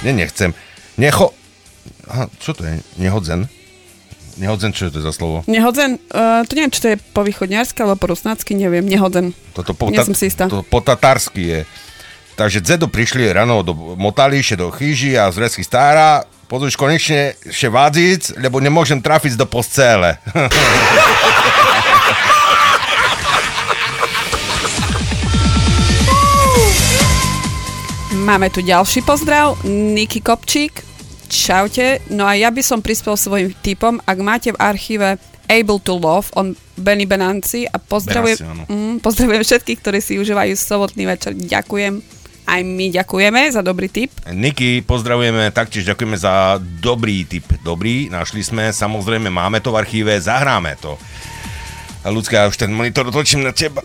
[0.05, 0.57] Nie, nechcem.
[0.97, 1.37] Necho...
[2.09, 2.81] Aha, čo to je?
[2.97, 3.45] Nehodzen?
[4.41, 5.45] Nehodzen, čo je to za slovo?
[5.45, 9.37] Nehodzen, uh, to neviem, či to je po východňarsky alebo po rusnácky, neviem, nehodzen.
[9.53, 10.49] Toto po, Nie som si istá.
[10.49, 11.61] To po tatarsky je.
[12.41, 17.69] Takže Zedo prišli ráno do Motalíše, do chyži a z Resky stará, pozriš konečne še
[17.69, 20.17] vádziť, lebo nemôžem trafiť do postele.
[28.31, 30.87] Máme tu ďalší pozdrav, Niky Kopčík.
[31.27, 35.19] Čaute, no a ja by som prispel svojim tipom, ak máte v archíve
[35.51, 40.55] Able to Love on Benny Benanci a pozdravujem, Benassi, mm, pozdravujem všetkých, ktorí si užívajú
[40.55, 41.35] sobotný večer.
[41.35, 41.99] Ďakujem.
[42.47, 44.15] Aj my ďakujeme za dobrý tip.
[44.31, 47.51] Niky, pozdravujeme, taktiež ďakujeme za dobrý tip.
[47.67, 50.95] Dobrý, našli sme, samozrejme máme to v archíve, zahráme to.
[52.01, 53.85] A ľudská, už ten monitor otočím na teba.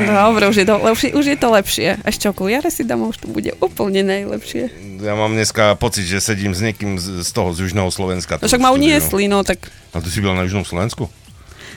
[0.00, 2.00] Dobre, už je to, je- už je to lepšie.
[2.02, 4.72] Ešte okuliare si dám, už to bude úplne najlepšie.
[4.98, 8.40] Ja mám dneska pocit, že sedím s niekým z, z toho, z Južného Slovenska.
[8.40, 9.68] No však ma uniesli, no tak...
[9.92, 11.12] A ty si bola na Južnom Slovensku?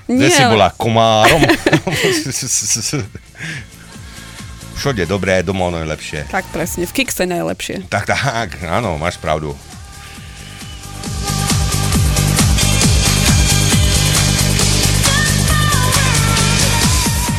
[0.08, 0.72] Nie, Kde si bola?
[0.72, 1.44] Komárom?
[4.74, 6.28] Všade dobré, domov najlepšie.
[6.28, 7.88] Tak presne, v Kikse najlepšie.
[7.88, 9.52] Tak, tak, áno, máš pravdu.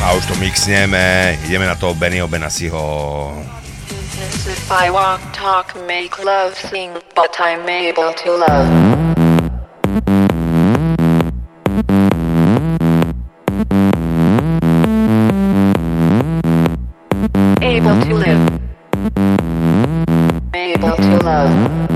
[0.05, 2.29] A už to mixneme, ideme na toho Bennyho.
[4.45, 8.69] If I walk, talk, make love, sing, but I'm able to love.
[17.61, 18.59] Able to live.
[20.53, 21.94] Able to love.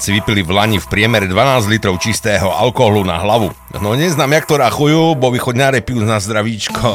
[0.00, 3.52] Slováci vypili v Lani v priemere 12 litrov čistého alkoholu na hlavu.
[3.84, 6.88] No neznám, jak to rachujú, bo východňáre pijú na zdravíčko.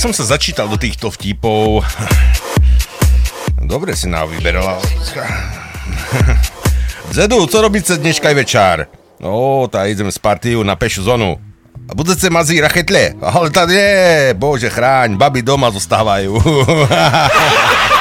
[0.00, 1.84] Jak som sa začítal do týchto vtipov...
[3.60, 4.80] Dobre si nám vyberala.
[7.12, 8.88] Zedu, co robíte dneška večer?
[9.20, 11.36] No, tá ideme z partiu na pešu zónu.
[11.84, 13.20] A budete mazí rachetle?
[13.20, 16.32] Ale tady nie, bože chráň, baby doma zostávajú.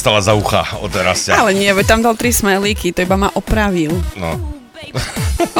[0.00, 1.36] dostala za ucha od Rastia.
[1.36, 3.92] Ale nie, veď tam dal tri smajlíky, to iba ma opravil.
[4.16, 4.32] No.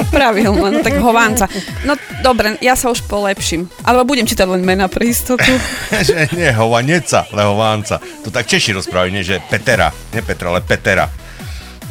[0.01, 1.45] Opravil ma, no tak hovánca.
[1.84, 1.93] No
[2.24, 3.68] dobre, ja sa už polepším.
[3.84, 5.45] Alebo budem čítať len mena pre istotu.
[6.09, 8.01] že nie hovaneca, ale hovánca.
[8.24, 9.93] To tak Češi rozprávajú, nie, že Petera.
[10.16, 11.05] Nie Petra, ale Petera.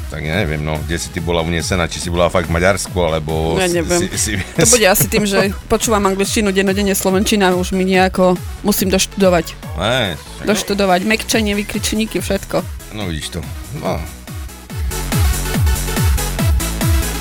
[0.09, 2.97] Tak ja neviem, no, kde si ty bola unesená, či si bola fakt v Maďarsku,
[2.97, 3.61] alebo...
[3.61, 4.09] Ja neviem.
[4.09, 8.33] Si, si, To bude asi tým, že počúvam angličtinu dennodenne, slovenčina už mi nejako
[8.65, 9.53] musím doštudovať.
[9.79, 12.59] Ne, Doštudovať, mekčenie, vykričníky, všetko.
[12.99, 13.41] no vidíš to.
[13.79, 13.95] No.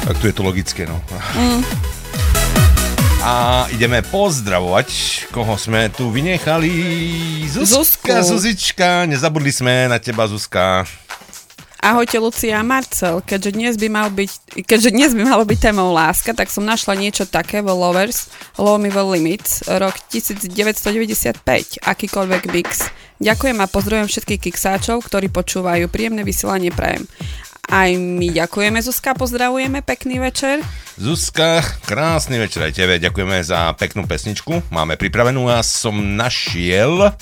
[0.03, 0.99] Tak tu je to logické, no.
[1.39, 1.63] Mm.
[3.23, 4.89] A ideme pozdravovať,
[5.31, 6.71] koho sme tu vynechali.
[7.47, 8.09] Zuzka, Zuzku.
[8.27, 10.83] Zuzička, nezabudli sme na teba, Zuzka.
[11.79, 15.95] Ahojte Lucia a Marcel, keďže dnes by mal byť, keďže dnes by malo byť témou
[15.95, 18.27] láska, tak som našla niečo také vo Lovers,
[18.59, 22.91] The Limits, rok 1995, akýkoľvek mix.
[23.23, 25.87] Ďakujem a pozdravujem všetkých kiksáčov, ktorí počúvajú.
[25.87, 27.07] Príjemné vysielanie prajem.
[27.71, 30.59] Aj my ďakujeme, Zuzka, pozdravujeme, pekný večer.
[30.99, 34.75] Zuzka, krásny večer aj tebe, ďakujeme za peknú pesničku.
[34.75, 37.15] Máme pripravenú, ja som našiel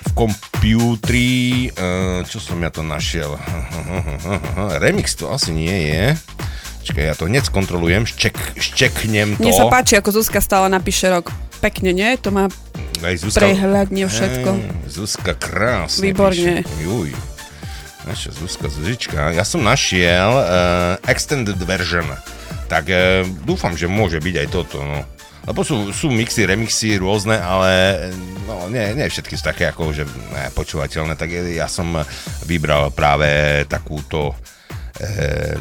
[0.00, 3.34] v kompútri, eh, čo som ja to našiel?
[4.86, 6.14] Remix to asi nie je.
[6.90, 9.46] Čakaj, ja to hneď skontrolujem, šček, ščeknem to.
[9.46, 11.30] Mne sa páči, ako Zuzka stále napíše rok.
[11.62, 12.18] Pekne, nie?
[12.18, 12.50] To má
[12.98, 14.50] Aj Zuzka, prehľadne všetko.
[14.58, 16.66] Hej, Zuzka krásne Výborne.
[16.66, 16.82] píše.
[16.82, 17.14] Juj.
[18.10, 19.30] Naša Zuzka Zuzička.
[19.30, 22.10] Ja som našiel uh, extended version.
[22.66, 24.82] Tak uh, dúfam, že môže byť aj toto.
[24.82, 25.06] No.
[25.46, 27.70] Lebo sú, sú mixy, remixy rôzne, ale
[28.50, 31.14] no, nie, nie všetky sú také ako, že ne, počúvateľné.
[31.14, 32.02] Tak ja som
[32.50, 35.54] vybral práve takúto uh,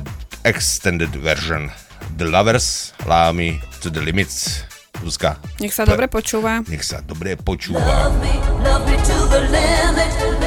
[0.46, 1.72] extended version.
[2.18, 4.64] The Lovers, Allow Me to the Limits.
[5.00, 5.40] Zuzka.
[5.64, 6.60] Nech sa dobre počúva.
[6.68, 7.80] Nech sa dobre počúva.
[7.80, 10.39] Love me to the limit.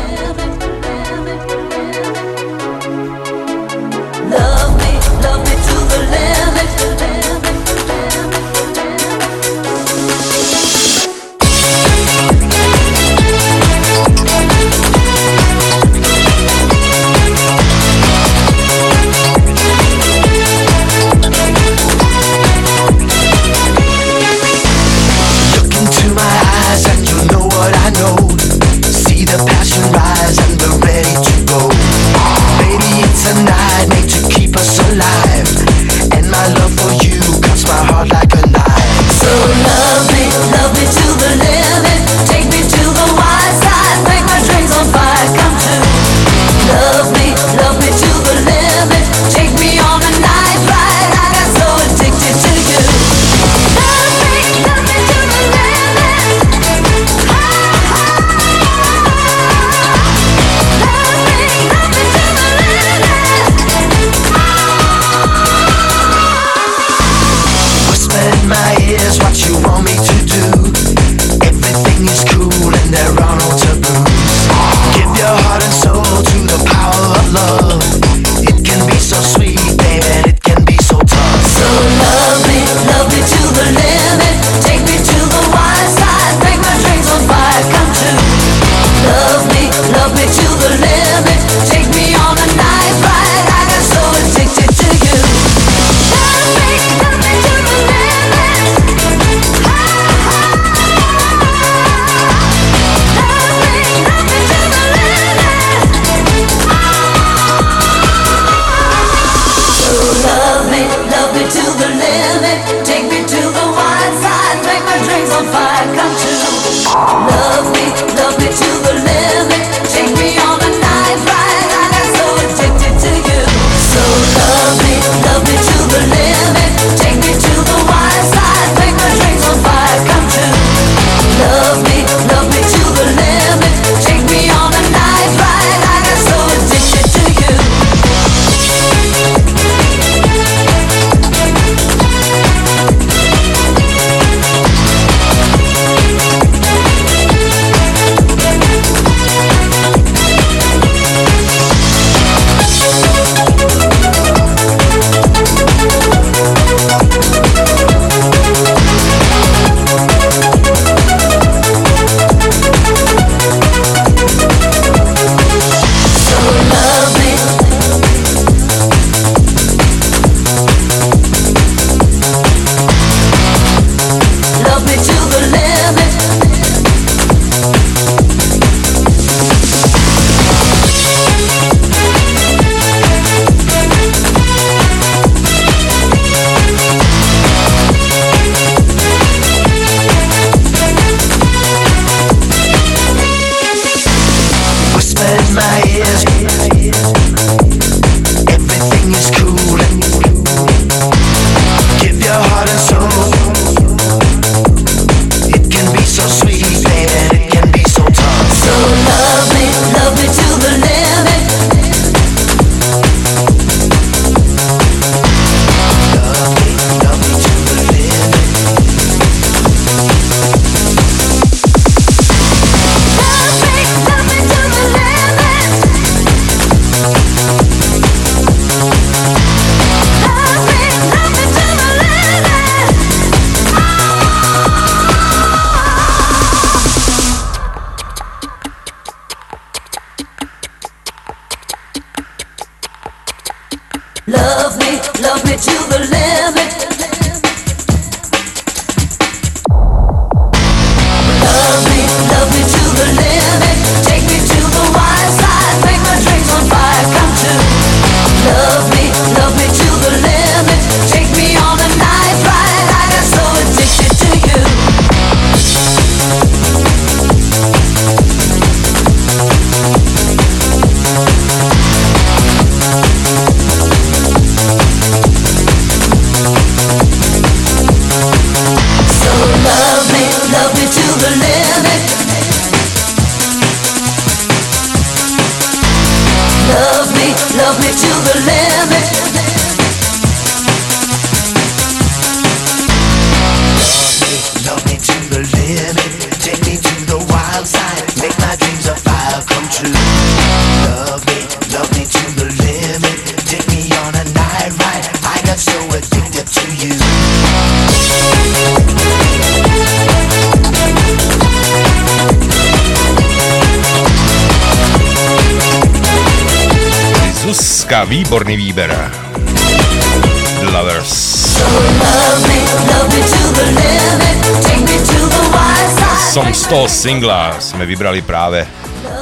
[327.02, 328.62] singla sme vybrali práve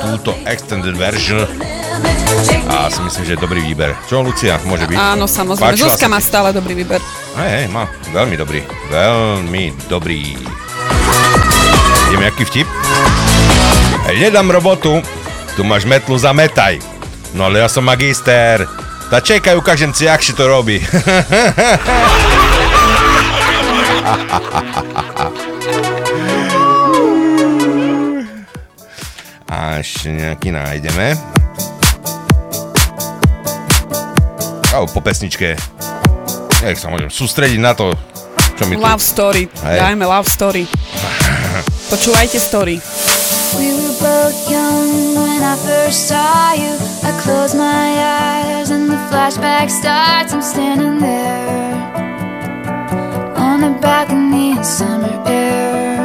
[0.05, 1.49] túto extended version
[2.69, 3.97] a si myslím, že je dobrý výber.
[4.05, 5.01] Čo, Lucia, môže byť?
[5.01, 5.73] Áno, samozrejme.
[5.73, 7.01] Páčila Zuzka má stále dobrý výber.
[7.41, 7.89] Hej, hej, má.
[8.13, 8.61] Veľmi dobrý.
[8.93, 10.37] Veľmi dobrý.
[12.13, 12.69] Ideme, aký vtip?
[14.13, 15.01] Nedám robotu,
[15.57, 16.85] tu máš metlu, zametaj.
[17.33, 18.69] No ale ja som magister.
[19.09, 20.85] Ta čekaj, ukážem si, jak si to robí.
[29.81, 31.17] ešte nejaký nájdeme.
[34.71, 35.57] A po pesničke.
[36.61, 37.97] Nech sa môžem sústrediť na to,
[38.61, 39.09] čo mi Love tu...
[39.09, 39.43] story.
[39.65, 39.79] Hej.
[39.81, 40.69] Dajme love story.
[41.93, 42.77] Počúvajte story.
[43.59, 46.71] We were both young when I first saw you
[47.03, 51.83] I close my eyes and the flashback starts I'm standing there
[53.35, 55.99] On the balcony in summer air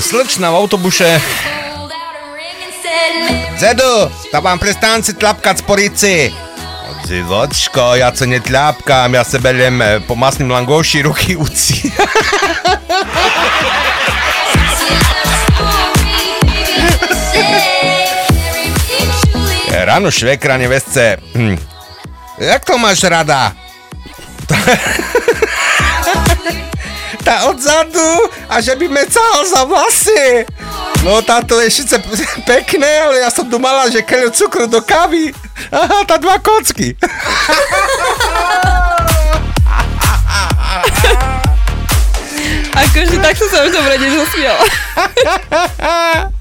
[0.00, 1.20] Slečna v autobuse.
[3.56, 6.14] Zedu, tam vám prestánci tlapkať z polici.
[7.04, 11.92] Dziwoczko, ja co nie tlapkam, ja se beriem e, po masnym langoši ruky uci.
[19.84, 21.16] Ráno švekra nevestce.
[21.36, 21.58] Hm.
[22.38, 23.52] Jak to máš rada?
[27.24, 30.44] Tá odzadu a že by mecal za vlasy.
[31.00, 31.96] No táto je síce
[32.48, 35.32] pekné, ale ja som dumala, že keľu cukru do kávy.
[35.72, 36.92] Aha, tá dva kocky.
[42.74, 43.96] Akože tak som sa už dobre.
[44.04, 44.24] No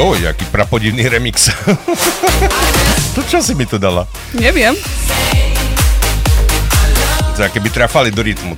[0.00, 0.08] I care.
[0.08, 1.52] O, jaký prapodivný remix.
[3.14, 4.08] to čo si mi tu dala?
[4.32, 4.72] Neviem.
[7.36, 8.56] To aké by trafali do rytmu.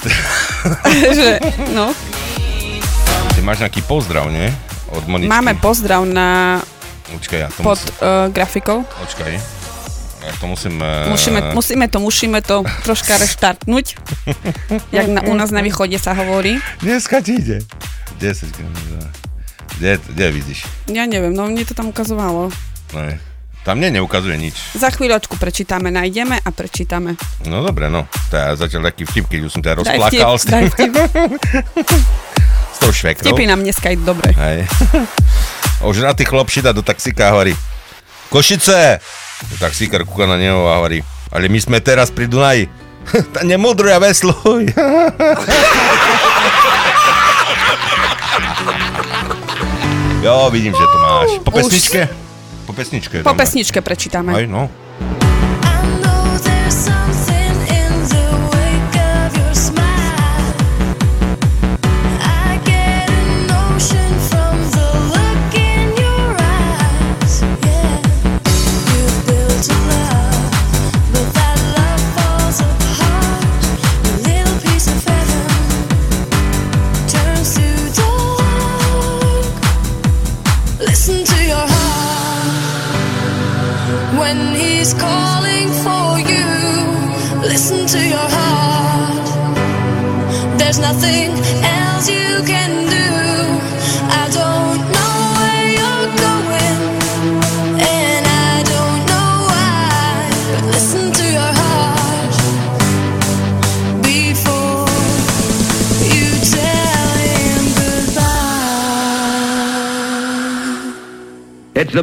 [1.18, 1.42] že,
[1.74, 1.90] no.
[3.34, 4.54] Ty máš nejaký pozdrav, nie?
[4.94, 5.30] Od Moničky.
[5.34, 6.62] Máme pozdrav na
[7.10, 7.94] Počkaj, ja to pod musím...
[7.98, 8.78] uh, grafikou.
[8.86, 9.32] Počkaj.
[10.22, 10.78] Ja to musím...
[10.78, 11.10] Uh...
[11.10, 13.98] Musíme, musíme to, musíme to troška reštartnúť.
[14.94, 16.62] Jak na, u nás na východe sa hovorí.
[16.78, 17.66] Dneska ti ide.
[18.22, 18.78] 10 km.
[19.78, 20.58] Kde, kde vidíš?
[20.90, 22.52] Ja neviem, no mne to tam ukazovalo.
[22.92, 23.16] Ne.
[23.62, 24.56] Tam mne neukazuje nič.
[24.74, 27.14] Za chvíľočku prečítame, nájdeme a prečítame.
[27.46, 28.10] No dobre, no.
[28.28, 30.34] To je zatiaľ taký vtip, keď už som Daj rozplakal.
[30.34, 30.92] vtip, daj vtip.
[32.74, 33.30] S tou švekrou.
[33.30, 34.34] Vtipy nám dneska idú dobre.
[34.34, 34.66] Hej.
[35.88, 37.54] Už na tých chlopšita do taxíka a hovorí
[38.30, 39.02] Košice!
[39.58, 42.68] Taxíkar kúka na neho a hovorí ale my sme teraz pri Dunaji.
[43.34, 44.68] Ta nemudruj a vesluj.
[50.22, 51.28] Jo, vidím, že to máš.
[51.44, 52.08] Po pesničke?
[52.66, 53.16] Po pesničke.
[53.22, 54.30] Po pesničke prečítame.
[54.34, 54.70] Aj, no.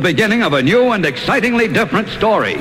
[0.10, 2.56] Beginning of a new and excitingly different story.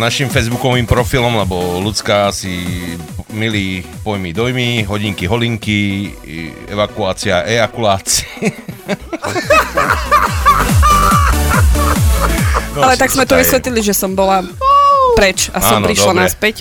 [0.00, 2.56] Našim facebookovým profilom, lebo ľudská si
[3.28, 5.78] milí pojmy dojmy, hodinky, holinky,
[6.66, 8.24] evakuácia, ejakulácia.
[12.70, 13.42] No, Ale tak sme to je.
[13.42, 14.46] vysvetlili, že som bola
[15.18, 16.22] preč a som Áno, prišla dobre.
[16.22, 16.56] naspäť.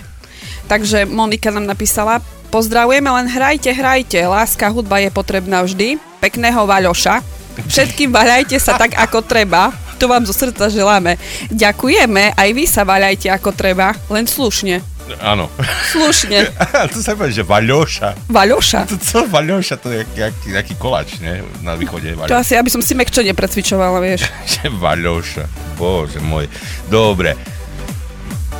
[0.66, 2.18] Takže Monika nám napísala,
[2.49, 6.02] pozdravujeme, len hrajte, hrajte, láska, hudba je potrebná vždy.
[6.18, 7.22] Pekného Vaľoša.
[7.60, 9.70] Všetkým vaľajte sa tak, ako treba.
[9.99, 11.19] To vám zo srdca želáme.
[11.51, 14.80] Ďakujeme, aj vy sa vaľajte ako treba, len slušne.
[15.19, 15.49] Áno.
[15.89, 16.53] Slušne.
[16.93, 18.30] to sa povie, že Vaľoša.
[18.30, 18.80] Vaľoša.
[18.93, 21.41] To co Vaľoša, to je jaký, jaký koláč, ne?
[21.65, 22.38] Na východe To Vaľoša.
[22.38, 24.30] asi, aby som si mekčo neprecvičovala, vieš.
[24.53, 25.43] Že Vaľoša.
[25.76, 26.45] Bože môj.
[26.88, 27.34] Dobre.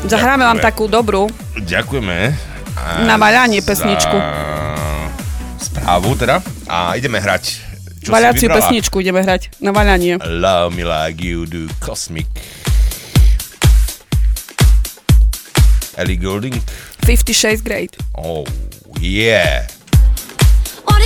[0.10, 0.68] Zahráme vám Ďakujeme.
[0.74, 1.28] takú dobrú
[1.60, 2.18] Ďakujeme.
[2.80, 4.18] A Na vaľanie pesničku.
[5.60, 6.40] Správu teda.
[6.66, 7.69] A ideme hrať.
[8.00, 10.18] Čo vaľaciu pesničku ideme hrať na vaľanie.
[10.24, 12.28] Love me like you do Cosmic.
[16.00, 16.56] Ellie Goulding.
[17.04, 18.00] Fifty Shades Great.
[18.16, 18.48] Oh,
[19.04, 19.68] yeah.
[20.88, 21.04] What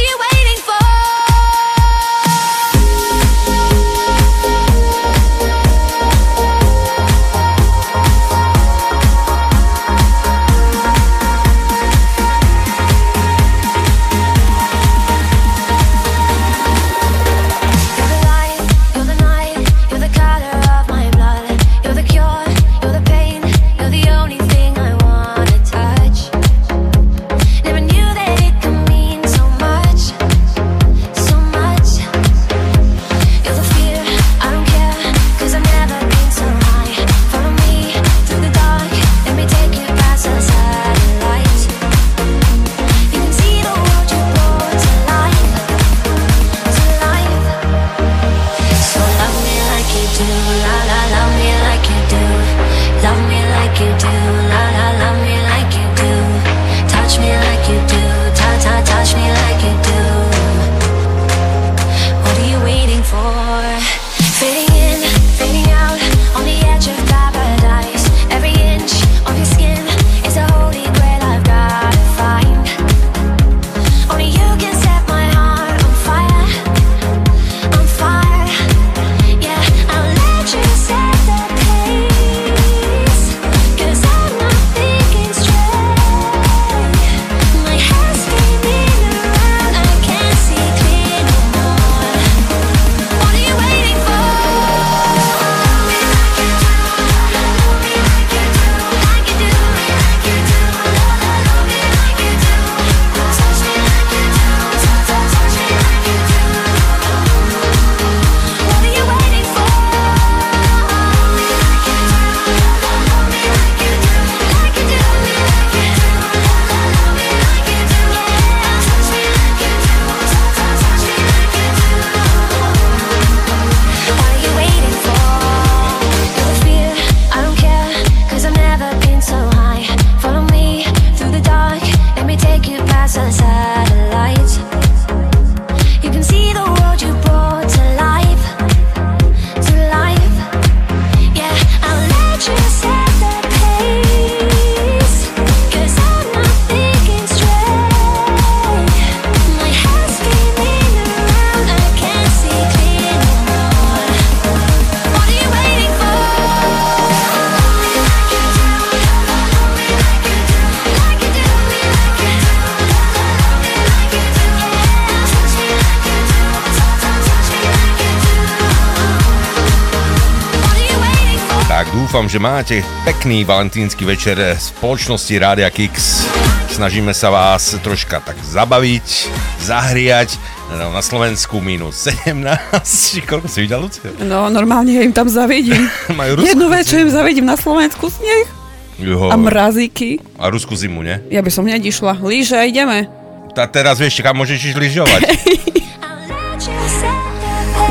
[172.34, 176.26] že máte pekný valentínsky večer v spoločnosti Rádia Kix.
[176.66, 179.30] Snažíme sa vás troška tak zabaviť,
[179.62, 180.42] zahriať.
[180.74, 182.42] No, na Slovensku minus 17.
[182.82, 184.10] Či Koľko si videl, Lucia?
[184.26, 185.86] No, normálne ja im tam zavidím.
[186.18, 188.50] Majú Rusku Jednu vec, čo im zavidím na Slovensku, sneh
[188.98, 189.30] Juho.
[189.30, 190.18] a mrazíky.
[190.42, 191.22] A Rusku zimu, ne?
[191.30, 192.18] Ja by som hneď išla.
[192.18, 193.14] Líže, ideme.
[193.54, 195.22] Tá teraz vieš, kam môžeš ísť lyžovať.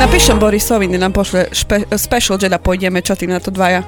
[0.01, 3.85] Napíšem Borisovi, nech nám pošle špe- special, že pôjdeme, čo ty na to dvaja.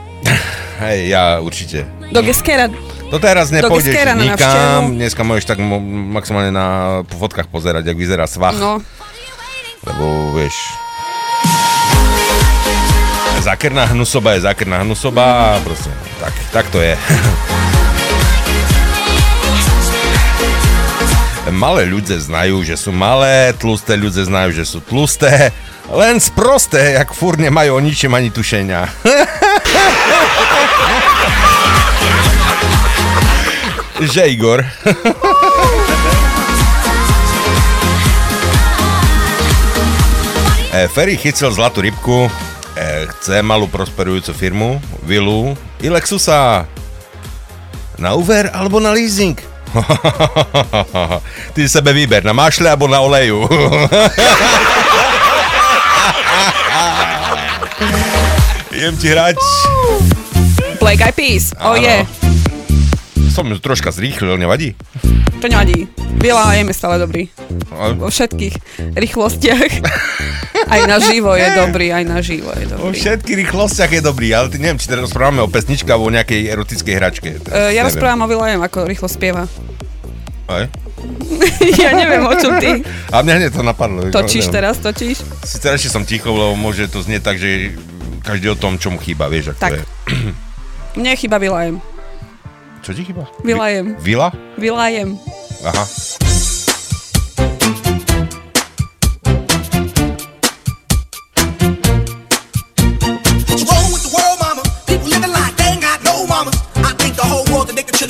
[0.85, 1.87] Hej, ja určite.
[2.13, 2.69] Do Geskera.
[3.13, 5.79] To teraz nepôjdeš nikam, dneska môžeš tak mo-
[6.13, 6.67] maximálne na
[7.07, 8.59] fotkách pozerať, jak vyzerá svach.
[8.59, 8.83] No,
[9.87, 10.57] Lebo vieš...
[13.45, 16.97] Zákerná hnusoba je zákerná hnusoba a proste tak, tak to je.
[21.53, 25.53] Malé ľudia znajú, že sú malé, tlusté ľudia znajú, že sú tlusté,
[25.93, 28.89] len sprosté, jak furt nemajú o ničem ani tušenia.
[34.13, 34.65] že Igor?
[40.75, 42.27] E, Ferry chycel zlatú rybku,
[42.75, 46.67] e, chce malú prosperujúcu firmu, vilu i Lexusa.
[47.95, 49.39] Na úver alebo na leasing?
[51.55, 53.47] Ty sebe vyber, na mašle alebo na oleju.
[58.75, 59.39] Idem ti hrať.
[60.83, 61.55] Black Eyed Peas.
[61.63, 62.05] Oh je.
[63.31, 64.75] Som ju troška zrýchlil, nevadí?
[65.43, 65.91] To nevadí.
[66.19, 67.29] Biela je stále dobrý.
[67.99, 68.55] Vo všetkých
[68.97, 69.73] rýchlostiach.
[70.65, 72.97] Aj na živo je dobrý, aj na živo je dobrý.
[72.97, 76.49] všetkých rýchlostiach je dobrý, ale ty neviem, či teraz rozprávame o pesničke alebo o nejakej
[76.49, 77.29] erotickej hračke.
[77.45, 77.93] Uh, ja Neviem.
[77.93, 79.45] rozprávam o Vilajem, ako rýchlo spieva.
[80.49, 80.65] Aj?
[81.83, 84.09] ja neviem, o čom ty A mňa hneď to napadlo.
[84.09, 84.55] točíš Neviem.
[84.55, 85.17] teraz, točíš.
[85.43, 87.75] Si teraz ešte som ticho, lebo môže to znieť tak, že
[88.21, 89.71] každý o tom, čo mu chýba, vieš, ako Tak.
[89.71, 89.85] to je.
[90.95, 91.77] Mne chýba Vilajem.
[92.81, 93.25] Čo ti chýba?
[93.41, 93.97] Vilajem.
[93.99, 94.29] Vila?
[94.55, 95.17] Vilajem.
[95.63, 95.85] Aha.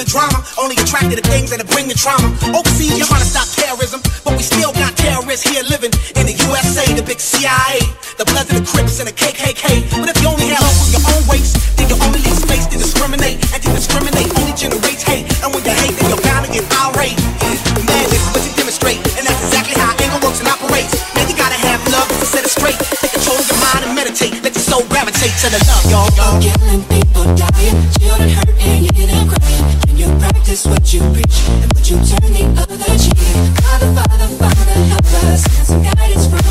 [0.04, 2.28] The drama, only attracted to things that bring the trauma.
[2.52, 6.36] Overseas, you're trying to stop terrorism, but we still got terrorists here living in the
[6.44, 7.80] USA, the big CIA,
[8.20, 9.88] the Bloods and the Crips and the KKK.
[9.96, 12.68] But if you only have hope with your own race, then you only leave space
[12.68, 15.24] to discriminate, and to discriminate only generates hate.
[15.40, 17.16] And when you hate, then you're bound to get irate.
[17.48, 20.92] Is what you demonstrate, and that's exactly how anger works and operates.
[21.16, 22.76] Man, you gotta have love to set it straight.
[23.00, 24.36] Take control of your mind and meditate.
[24.44, 26.10] Let your soul gravitate to the love, y'all.
[26.18, 26.36] y'all.
[26.44, 29.23] Killing people, dying, children hurt, and you hear
[30.44, 33.16] practice what you preach and would you turn the other cheek?
[33.64, 35.42] Father, Father, Father, help us.
[35.42, 36.43] Send some guidance from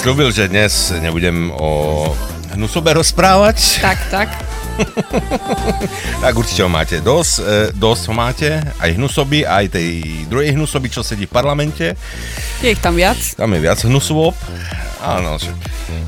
[0.00, 2.08] slúbil, že dnes nebudem o
[2.56, 3.84] hnusobe rozprávať.
[3.84, 4.28] Tak, tak.
[6.24, 8.48] tak určite ho máte dosť, e, dosť ho máte,
[8.80, 9.88] aj hnusoby, aj tej
[10.24, 11.92] druhej hnusoby, čo sedí v parlamente.
[12.64, 13.20] Je ich tam viac.
[13.36, 14.32] Tam je viac hnusôb.
[15.04, 15.52] Áno, že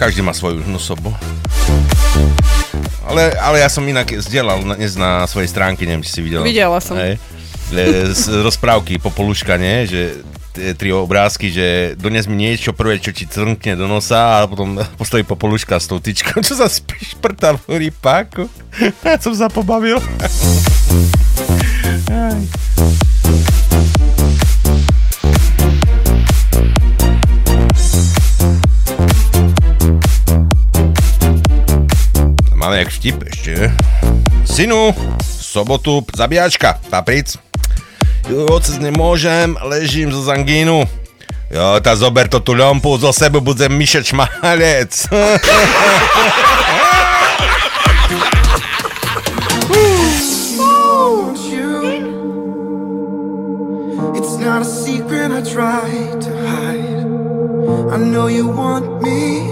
[0.01, 1.13] každý má svoju hnusobu.
[3.05, 6.49] Ale, ale ja som inak zdieľal dnes na svojej stránke, neviem, či si videla.
[6.49, 6.97] Videla som.
[6.97, 7.21] Hej.
[7.77, 9.85] E, Z rozprávky Popoluška, nie?
[9.85, 14.77] Že tri obrázky, že dones mi niečo prvé, čo ti crnkne do nosa a potom
[15.01, 18.47] postaví Popoluška s tou tyčkou, čo sa spíš prta v rýpáku.
[19.05, 20.01] Ja som sa pobavil.
[32.55, 33.75] Máme jak vtip ešte.
[34.47, 34.95] Synu,
[35.27, 37.52] sobotu zabíjačka, papric.
[38.31, 40.87] Otec nemôžem, ležím zo zangínu.
[41.53, 44.93] Jo, tá zober to tú ľompu, zo sebe budem myšeč malec.
[54.53, 55.89] not a secret I try
[56.21, 57.07] to hide.
[57.95, 59.47] I know you want me.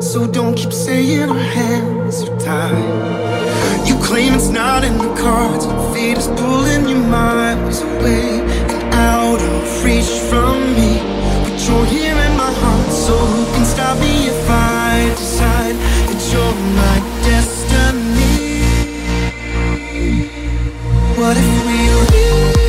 [0.00, 3.39] So don't keep saying our hands are tied.
[4.10, 5.66] Claim it's not in the cards.
[5.94, 10.98] Fate is pulling you miles away and out of reach from me.
[11.44, 15.76] But you're here in my heart, so who can stop me if I decide
[16.08, 18.64] that you're my destiny?
[21.16, 21.78] What if we
[22.10, 22.59] rewrite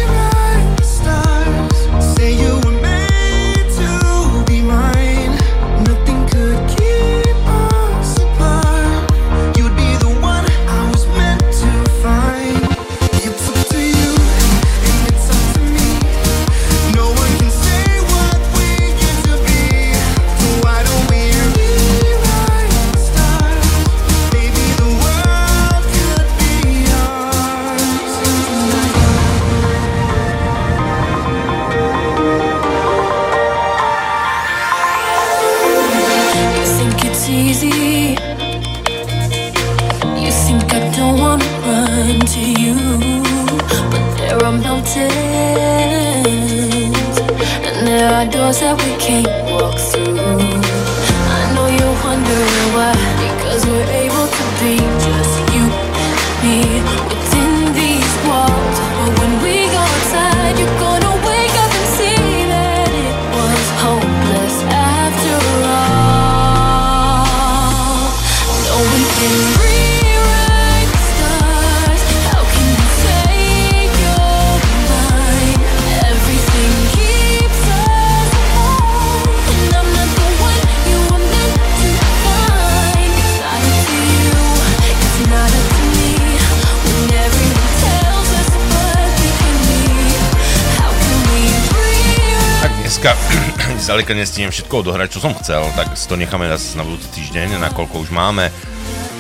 [93.92, 97.60] zďaleka nestínem všetko odohrať, čo som chcel, tak si to necháme zase na budúci týždeň,
[97.60, 98.48] nakoľko už máme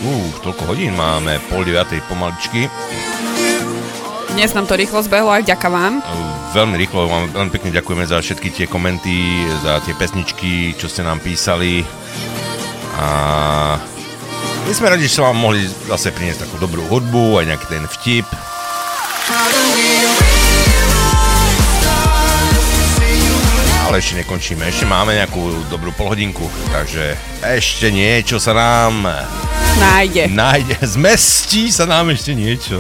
[0.02, 2.66] Uh, toľko hodín máme, pol deviatej pomaličky.
[4.34, 6.02] Dnes nám to rýchlo zbehlo aj vďaka vám.
[6.58, 11.06] Veľmi rýchlo vám veľmi pekne ďakujeme za všetky tie komenty, za tie pesničky, čo ste
[11.06, 11.86] nám písali.
[12.98, 13.78] A
[14.66, 17.86] my sme radi, že sa vám mohli zase priniesť takú dobrú hudbu, aj nejaký ten
[17.86, 18.26] vtip.
[23.92, 27.12] Ale ešte nekončíme, ešte máme nejakú dobrú polhodinku, takže
[27.44, 29.04] ešte niečo sa nám
[29.84, 30.32] Nájde.
[30.32, 32.80] nájde, zmestí sa nám ešte niečo.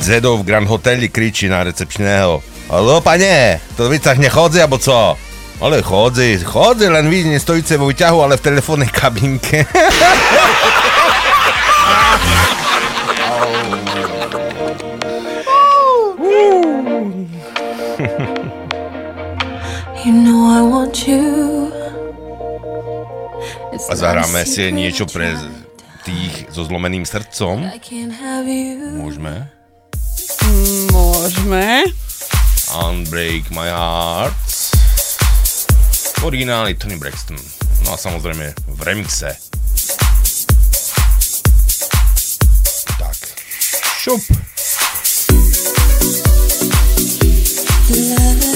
[0.00, 2.40] Zedo v Grand Hoteli kričí na recepčného.
[2.72, 5.20] Halo, pane, to vy tak nechodzi, alebo co?
[5.60, 9.68] Ale chodzi, chodzi, len vy nestojíte vo výťahu, ale v telefónnej kabinke.
[20.54, 20.62] A
[23.98, 25.50] zahráme si niečo pre you
[26.06, 27.66] tých so zlomeným srdcom.
[27.66, 29.02] I can't have you.
[29.02, 29.50] Môžeme.
[30.94, 31.90] Môžeme.
[32.70, 34.38] Unbreak My Heart.
[36.22, 37.34] Originály Tony Braxton.
[37.82, 39.34] No a samozrejme v remixe.
[42.94, 43.18] Tak.
[43.98, 44.22] Šup.
[47.90, 48.53] Don't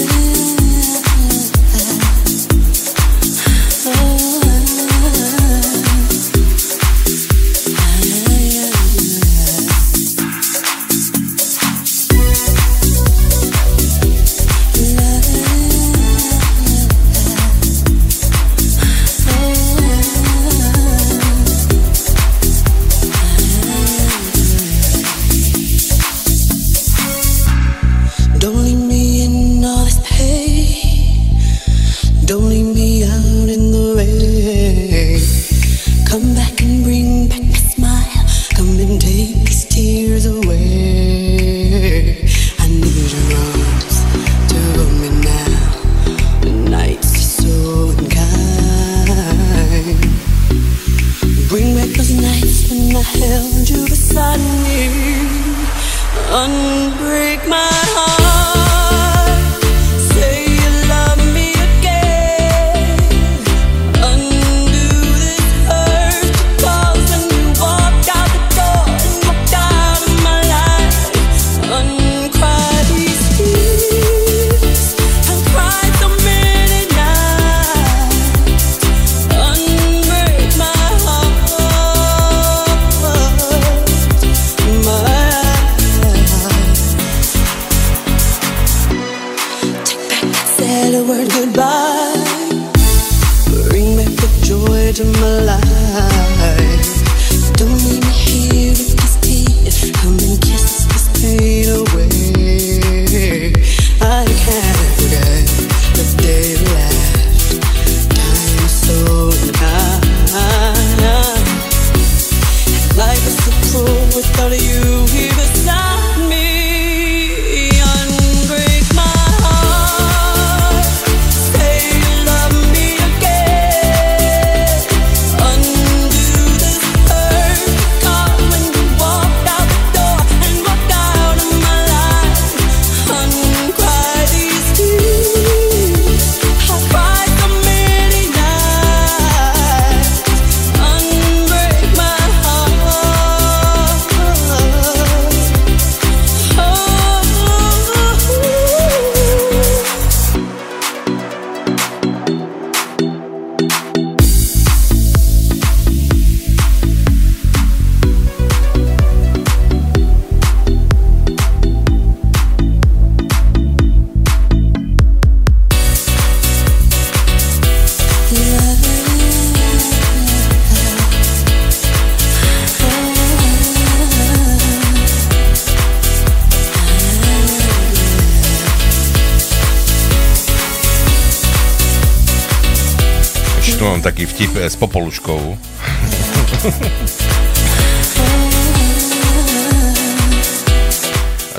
[184.69, 185.57] s popoluškou.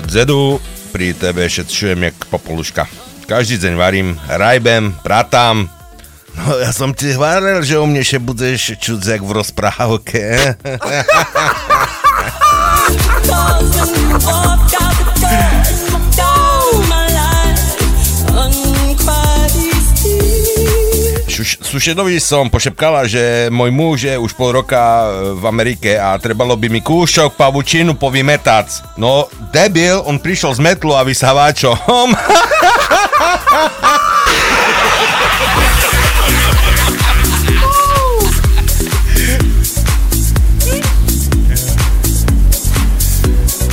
[0.07, 0.61] Dzedu,
[0.93, 2.87] pri tebe šetřujem jak popoluška.
[3.27, 5.71] Každý deň varím, rajbem, pratám.
[6.35, 10.23] No ja som ti hovoril, že o mne še budeš čuť jak v rozprávke.
[21.71, 26.59] Sušedovi som pošepkala, že môj muž je už pol roka e, v Amerike a trebalo
[26.59, 28.99] by mi kúšok pavučinu povymetať.
[28.99, 32.11] No, debil, on prišiel z metlu a vysávačom.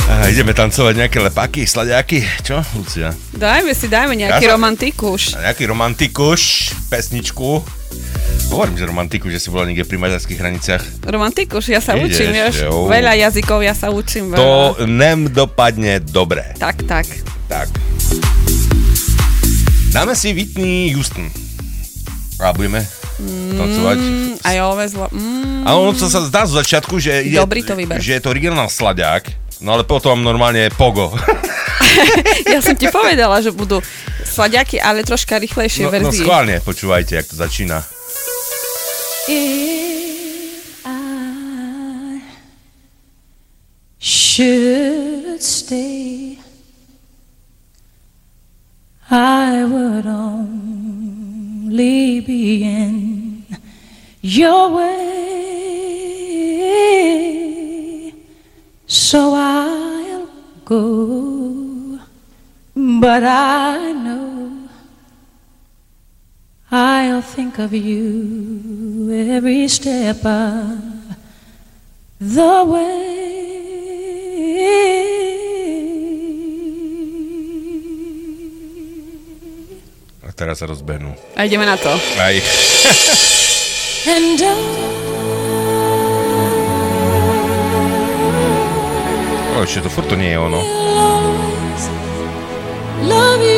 [0.07, 3.15] A ideme tancovať nejaké lepáky, sladiaky, čo, Lucia?
[3.32, 5.40] Dajme si, dajme nejaký Ja romantikuš.
[5.40, 6.41] Nejaký romantikuš,
[6.91, 7.64] pesničku.
[8.48, 10.84] Hovorím, že romantiku, že si bola niekde pri maďarských hraniciach.
[11.03, 12.56] Romantikuš, ja sa Ideš, učím, vieš.
[12.64, 12.88] jo.
[12.88, 14.32] Veľa jazykov, ja sa učím.
[14.32, 14.40] Veľa.
[14.40, 14.49] To
[14.84, 16.56] nem dopadne dobre.
[16.56, 17.06] Tak, tak.
[17.45, 17.68] Tak.
[19.90, 21.28] Dáme si Whitney Houston.
[22.38, 22.86] A budeme
[23.52, 23.98] tancovať.
[23.98, 25.07] Mm, a jo, vezla.
[25.10, 25.61] Mm.
[25.61, 27.98] A ono sa zdá z začiatku, že je, Dobrý to výber.
[27.98, 29.28] že je to originál sladiak,
[29.60, 31.11] no ale potom normálne pogo.
[32.45, 33.82] Ja som ti povedala, že budú
[34.24, 36.22] sladiaky, ale troška rýchlejšie No, no verzie.
[36.22, 37.82] schválne, počúvajte, jak to začína.
[39.29, 42.21] If I
[43.97, 46.39] should stay,
[49.11, 50.61] I would only
[52.21, 53.45] be in
[54.21, 55.17] your way.
[58.85, 60.29] So I'll
[60.63, 61.99] go,
[62.75, 64.36] but I know
[66.69, 70.80] I'll think of you every step of
[72.19, 73.15] the way.
[80.27, 81.15] A teraz sa rozbehnú.
[81.39, 81.95] A ideme na to.
[82.19, 82.35] Aj.
[84.07, 85.07] And I
[89.57, 90.61] O, ešte to furt to nie je ono.
[93.07, 93.56] love you.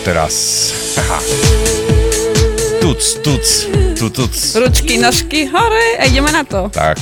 [0.00, 0.34] Až teraz.
[0.96, 1.20] Haha.
[2.80, 3.68] Tuc, tuc,
[3.98, 4.32] tu, tuc.
[4.56, 6.72] Ručky, nožky, hore a ideme na to.
[6.72, 6.96] Tak.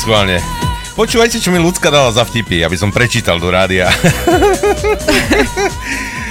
[0.00, 0.40] Schválne.
[0.96, 3.92] Počúvajte, čo mi ľudská dala za vtipy, aby som prečítal do rádia.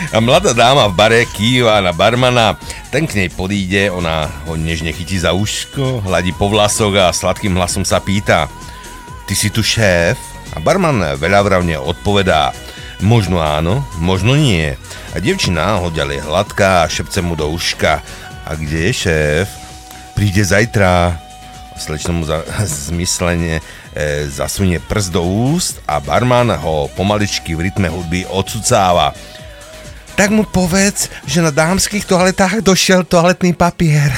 [0.09, 2.57] A mladá dáma v bare kýva na barmana,
[2.89, 7.53] ten k nej podíde, ona ho nežne chytí za uško, hladí po vlasoch a sladkým
[7.53, 8.49] hlasom sa pýta
[9.29, 10.17] Ty si tu šéf?
[10.57, 12.49] A barman veľavravne odpovedá
[13.05, 14.73] Možno áno, možno nie.
[15.13, 18.01] A devčina ho ďalej hladká a šepce mu do uška
[18.49, 19.47] A kde je šéf?
[20.17, 21.28] Príde zajtra.
[21.79, 22.43] Slečna mu za,
[22.91, 23.63] zmyslenie
[23.95, 29.15] e, zasunie prst do úst a barman ho pomaličky v rytme hudby odsucáva.
[30.19, 34.11] Tak mu povedz, že na dámskych toaletách došiel toaletný papier.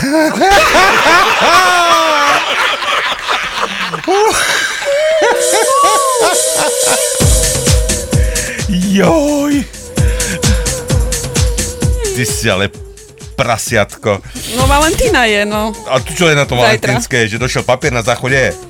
[8.91, 9.53] Joj.
[12.17, 12.73] Ty si ale
[13.41, 14.21] prasiatko.
[14.53, 15.73] No Valentína je, no.
[15.89, 16.93] A tu čo je na tom Zajtra.
[16.93, 18.53] valentínske, že došiel papier na záchode?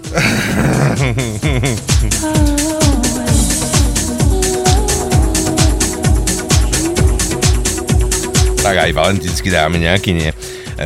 [8.61, 10.31] tak aj valentínsky dáme nejaký, nie?
[10.31, 10.35] E,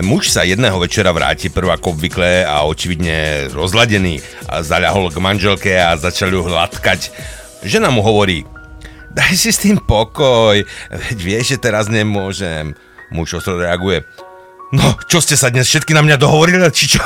[0.01, 4.17] Muž sa jedného večera vráti prv ako obvykle a očividne rozladený
[4.49, 7.11] a zaľahol k manželke a začal ju hladkať.
[7.61, 8.47] Žena mu hovorí,
[9.13, 12.73] daj si s tým pokoj, veď vieš, že teraz nemôžem.
[13.15, 14.03] Muž ostro reaguje,
[14.75, 17.01] no, čo ste sa dnes všetky na mňa dohovorili, či čo?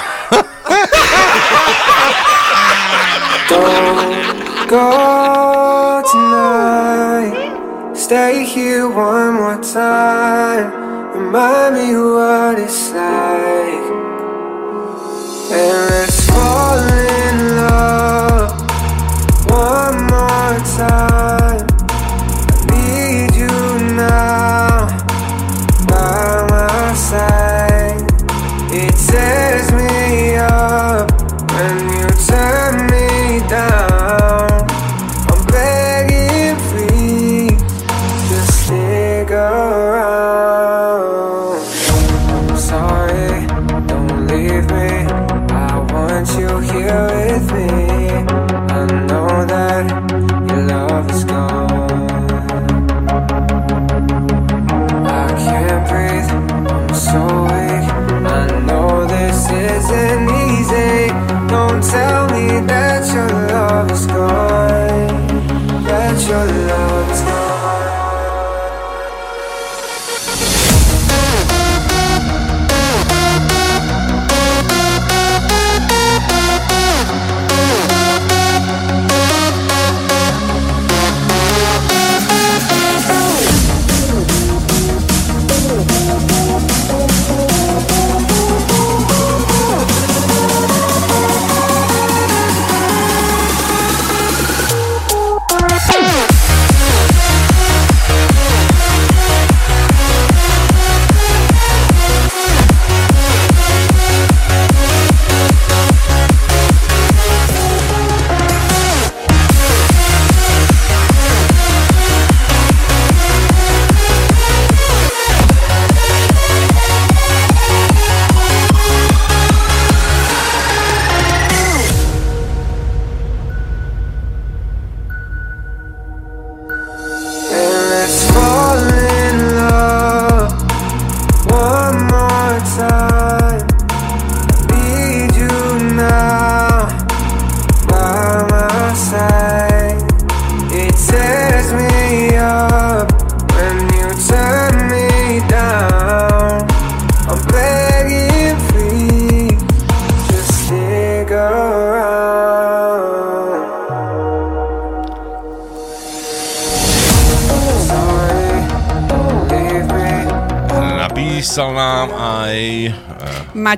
[8.09, 10.73] Stay here one more time.
[11.13, 13.85] Remind me what it's like.
[15.53, 18.49] And let's fall in love
[19.45, 21.38] one more time.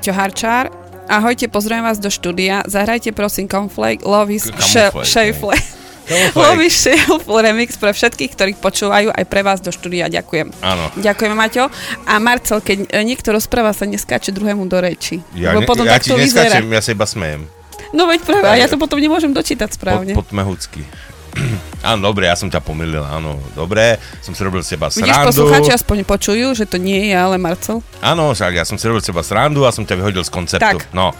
[0.02, 0.66] Maťo Harčár.
[1.06, 2.66] Ahojte, pozdravujem vás do štúdia.
[2.66, 4.50] Zahrajte prosím Conflake Love is.
[4.50, 5.62] Camouflage.
[6.34, 10.10] Love is Shuffle remix pre všetkých, ktorých počúvajú aj pre vás do štúdia.
[10.10, 10.58] Ďakujem.
[10.58, 10.90] Áno.
[10.98, 11.70] Ďakujeme, Maťo.
[12.02, 15.22] A Marcel, keď e, niekto rozpráva, sa neskáče druhému do reči.
[15.38, 17.46] Ja, ne, potom ja ti neskáčem, ja sa iba smejem.
[17.94, 20.18] No veď práve, a ja to potom nemôžem dočítať správne.
[20.18, 20.82] Pod, podmehúcky.
[21.82, 25.34] Áno, dobre, ja som ťa pomýlil, áno, dobre, som si robil z Vidíš, srandu.
[25.34, 27.82] poslucháči aspoň počujú, že to nie je ale Marcel.
[27.98, 30.62] Áno, však ja som si robil z seba srandu a som ťa vyhodil z konceptu.
[30.62, 30.94] Tak.
[30.94, 31.10] No,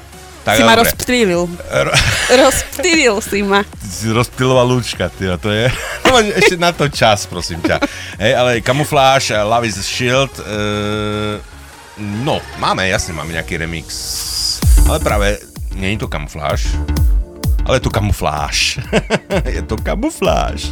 [0.46, 0.86] tak si ma dobre.
[0.86, 1.42] rozptýlil.
[1.50, 1.98] Ro-
[2.46, 3.66] rozptýlil si ma.
[3.82, 5.66] si rozptýlová lúčka, tyjo, to je...
[6.38, 7.82] Ešte na to čas, prosím ťa.
[8.22, 11.42] Hej, ale kamufláž, eh, Love is Shield, uh,
[11.98, 13.88] no, máme, jasne, máme nejaký remix,
[14.86, 15.42] ale práve
[15.74, 16.70] nie je to kamufláž.
[17.72, 18.78] Ale to kamufláž.
[19.48, 20.68] je to kamufláž.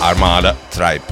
[0.00, 1.07] Armada Tribe.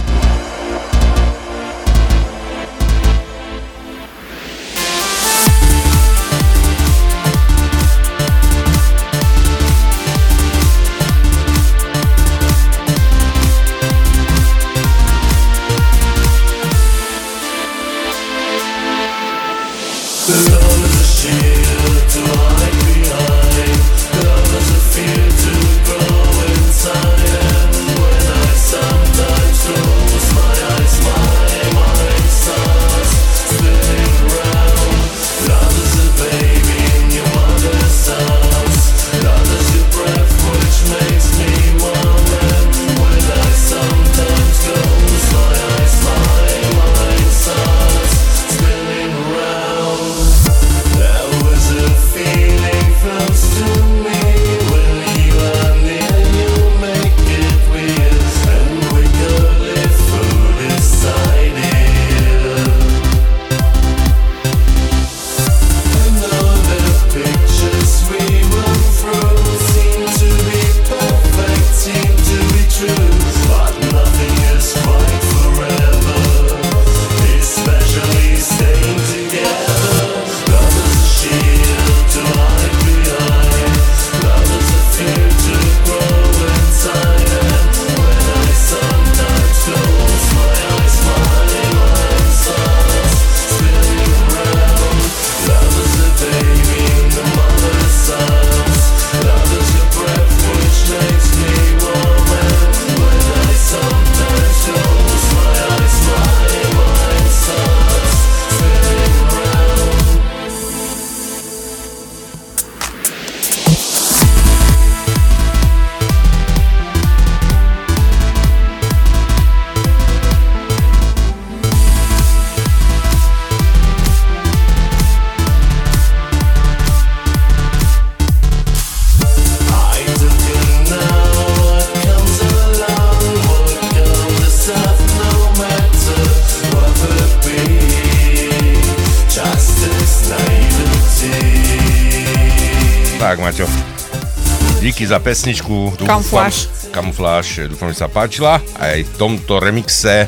[145.07, 145.95] Díky za pesničku.
[146.03, 146.67] Kamufláž.
[146.91, 147.71] Kamufláž.
[147.71, 148.59] Dúfam, že sa páčila.
[148.75, 150.27] Aj v tomto remixe.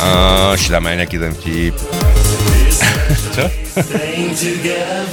[0.00, 0.08] A
[0.56, 1.76] ešte dáme aj nejaký ten vtip.
[3.36, 3.44] Čo?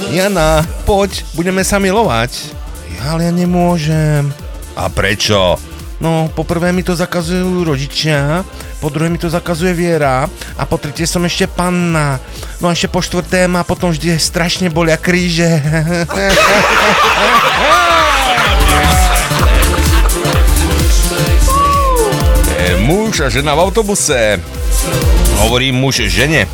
[0.08, 2.56] Jana, poď, budeme sa milovať.
[3.04, 4.32] Ale ja nemôžem.
[4.72, 5.60] A prečo?
[6.00, 8.40] No, poprvé mi to zakazujú rodičia,
[8.80, 10.24] po druhé mi to zakazuje viera
[10.56, 12.22] a po tretie som ešte panna.
[12.58, 15.46] No a ešte po štvrté ma potom vždy strašne bolia kríže.
[22.58, 24.42] Je muž a žena v autobuse.
[25.38, 26.50] Hovorí muž žene.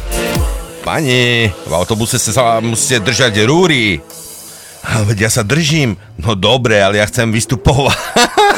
[0.84, 4.04] Pani, v autobuse sa musíte držať rúry.
[5.08, 5.96] Veď ja sa držím.
[6.20, 7.96] No dobre, ale ja chcem vystupovať.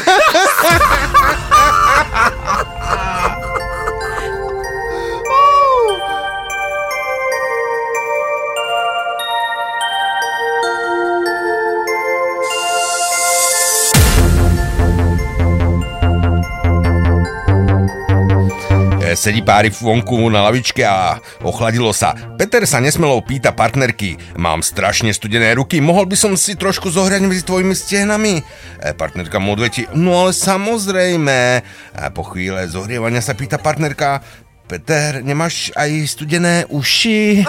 [19.27, 22.15] Sedí páry vonku na lavičke a ochladilo sa.
[22.39, 24.15] Peter sa nesmelo pýta partnerky.
[24.39, 28.39] Mám strašne studené ruky, mohol by som si trošku zohrať medzi tvojimi stehnami?
[28.78, 31.59] E, partnerka mu odvetí, no ale samozrejme.
[31.98, 34.23] A po chvíle zohrievania sa pýta partnerka,
[34.70, 37.43] Peter, nemáš aj studené uši?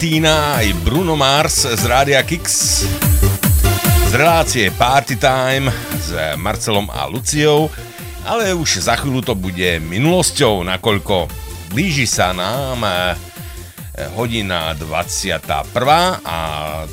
[0.00, 2.48] Valentína aj Bruno Mars z Rádia Kix.
[4.08, 7.68] Z relácie Party Time s Marcelom a Luciou.
[8.24, 11.28] Ale už za chvíľu to bude minulosťou, nakoľko
[11.76, 13.12] blíži sa nám eh,
[14.16, 15.44] hodina 21.
[16.24, 16.38] a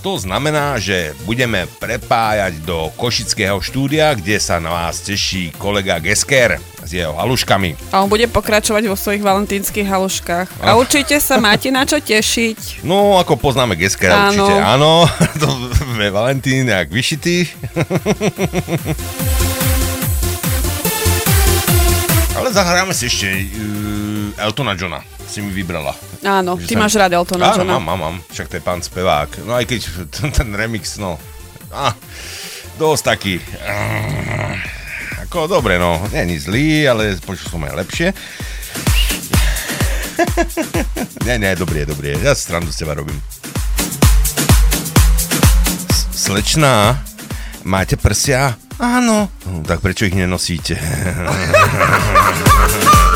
[0.04, 6.60] to znamená, že budeme prepájať do Košického štúdia, kde sa na vás teší kolega Gesker
[6.88, 7.91] s jeho haluškami.
[7.91, 10.64] A on bude pokračovať vo svojich valentínskych haluškách.
[10.64, 12.80] A určite sa máte na čo tešiť.
[12.88, 14.47] No, ako poznáme Geskera Áno.
[14.47, 14.91] určite, áno.
[15.43, 15.47] To
[15.99, 17.43] je Valentín jak vyšitý.
[22.38, 23.43] Ale zahráme si ešte uh,
[24.39, 25.01] Eltona Johna.
[25.27, 25.91] Si mi vybrala.
[26.23, 27.76] Áno, Že ty sa- máš rád Eltona Áno, Johna.
[27.76, 28.15] mám, mám, mám.
[28.31, 29.43] Však to je pán spevák.
[29.43, 31.19] No aj keď ten, ten remix, no...
[31.68, 31.91] Ah,
[32.77, 33.34] dosť taký...
[33.59, 34.16] ah,
[35.38, 36.01] ako dobre, no.
[36.09, 38.09] Není zlý, ale počul som aj lepšie.
[41.30, 42.26] nie, nie, dobrý je, dobrý je.
[42.26, 43.22] Ja si srandu z teba robím.
[46.09, 46.97] Slečná,
[47.61, 48.57] máte prsia?
[48.81, 49.30] Áno.
[49.45, 50.81] No, tak prečo ich nenosíte?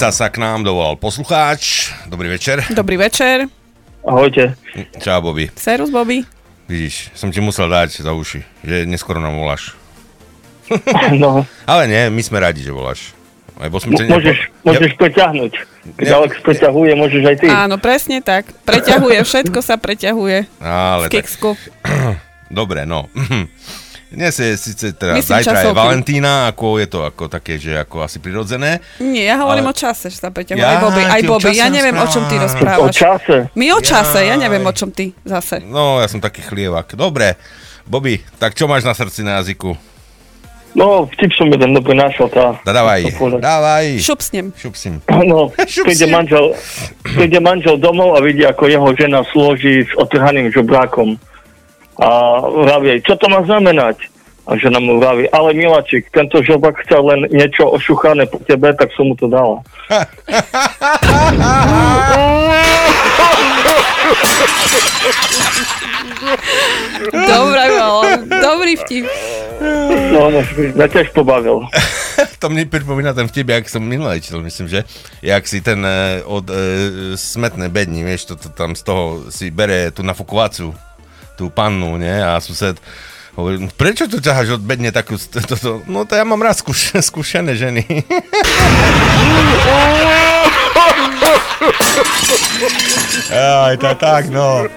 [0.00, 1.92] predsa sa k nám dovolal poslucháč.
[2.08, 2.64] Dobrý večer.
[2.72, 3.44] Dobrý večer.
[4.00, 4.56] Ahojte.
[4.96, 5.52] Čau, Bobby.
[5.52, 6.24] Serus, Bobby.
[6.64, 9.76] Vidíš, som ti musel dať za uši, že neskoro nám voláš.
[11.20, 11.44] No.
[11.68, 13.12] Ale nie, my sme radi, že voláš.
[13.60, 15.52] Lebo sme M- môžeš, môžeš preťahnuť.
[15.92, 17.46] Keď Ne- Alex preťahuje, môžeš aj ty.
[17.52, 18.48] Áno, presne tak.
[18.64, 20.64] Preťahuje, všetko sa preťahuje.
[20.64, 21.60] Ale v tak, keksku.
[22.48, 23.04] dobre, no.
[24.10, 25.78] Dnes je síce teda Myslím zajtra je časovky.
[25.78, 28.82] Valentína, ako je to ako také, že ako asi prirodzené.
[28.98, 30.34] Nie, ja hovorím Ale- o čase, že sa.
[30.50, 31.50] Ja, aj Bobby, aj Bobby.
[31.54, 32.82] Ja neviem, o čom ty rozprávaš.
[32.82, 33.36] O čase.
[33.54, 35.62] My o čase, ja neviem, o čom ty zase.
[35.62, 36.98] No, ja som taký chlievak.
[36.98, 37.38] Dobre,
[37.86, 39.78] Bobby, tak čo máš na srdci na jazyku?
[40.74, 42.30] No, vtip som jeden dobre našiel.
[42.30, 43.98] Tá, Da, dávaj, dávaj.
[43.98, 44.54] Šupsnem.
[44.54, 45.02] Šupsim.
[45.06, 45.50] No,
[45.86, 46.54] príde manžel,
[47.14, 51.18] príde manžel domov a vidí, ako jeho žena slúži s otrhaným žobrákom.
[52.00, 52.08] A
[52.40, 54.08] vraví jej, čo to má znamenať?
[54.48, 58.88] A žena mu vraví, ale miláčik, tento žobák chcel len niečo ošuchané po tebe, tak
[58.96, 59.60] som mu to dala.
[67.12, 69.04] Dobre bolo, dobrý vtip.
[70.10, 71.68] No, no, mňa tiež pobavil.
[72.40, 74.88] to mne pripomína ten vtip, jak som minulé čítal, myslím, že
[75.20, 76.56] jak si ten e, od e,
[77.16, 80.72] smetné bedni, vieš, to, to tam z toho si bere tú nafukovaciu,
[81.40, 82.76] tú pannu, nie, a sused
[83.32, 85.16] hovorí, "No prečo tu ťaháš od bedne takú,
[85.48, 88.04] to, to, no to ja mám rád skúš, skúšané ženy.
[93.32, 94.68] Aj, tá, tak, no.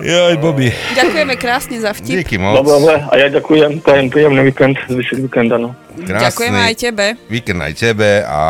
[0.00, 0.68] Joj, Bobby.
[0.92, 2.20] Ďakujeme krásne za vtip.
[2.20, 2.60] Díky moc.
[2.60, 5.72] Dobre, a ja ďakujem, prajem príjemný víkend, zvyšok víkenda, no.
[5.96, 7.06] Krásny Ďakujeme aj tebe.
[7.32, 8.40] Víkend aj tebe a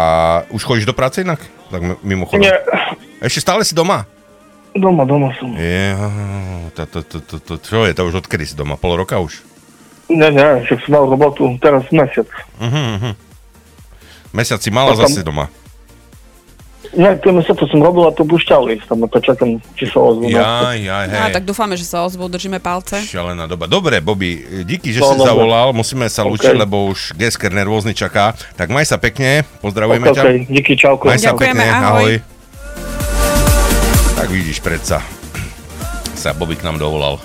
[0.50, 1.38] už chodíš do práce inak?
[1.70, 2.42] Tak mimochodom.
[2.42, 2.54] Nie.
[3.22, 4.06] Ešte stále si doma?
[4.76, 5.56] Doma, doma som.
[5.56, 5.96] Je,
[6.72, 8.76] to, to, to, to, to, čo je, to už odkedy si doma?
[8.76, 9.40] Pol roka už?
[10.06, 12.28] Nie, nie, však som mal robotu teraz mesiac.
[12.56, 13.14] Uh-huh, uh-huh.
[14.30, 15.48] Mesiac si mala Potom- zase doma.
[16.94, 20.30] Nie, tie mesiace som robil a to pušťali, tam to čakám, či sa ozvú.
[20.30, 21.18] Jaj, jaj, hej.
[21.18, 23.02] A tak dúfame, že sa ozvú, držíme palce.
[23.02, 23.66] Šialená doba.
[23.66, 25.28] Dobre, Bobby, díky, že No, si dobre.
[25.28, 25.74] zavolal.
[25.74, 26.38] Musíme sa OK.
[26.38, 28.32] lúčiť, lebo už Gesker nervózny čaká.
[28.54, 30.22] Tak maj sa pekne, pozdravujeme Ok, ťa.
[30.22, 31.10] ok, díky, čauko.
[31.10, 31.84] Maj sa Ďakujeme, pekne, ahoj.
[31.84, 32.12] ahoj.
[34.16, 35.04] Tak vidíš, predsa
[36.16, 37.20] sa Bobby k nám dovolal.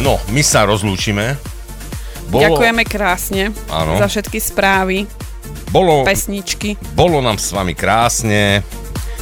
[0.00, 1.36] No, my sa rozlúčime.
[2.30, 3.98] Ďakujeme krásne Áno.
[3.98, 5.04] za všetky správy,
[5.74, 6.78] Bolo, pesničky.
[6.94, 8.62] bolo nám s vami krásne.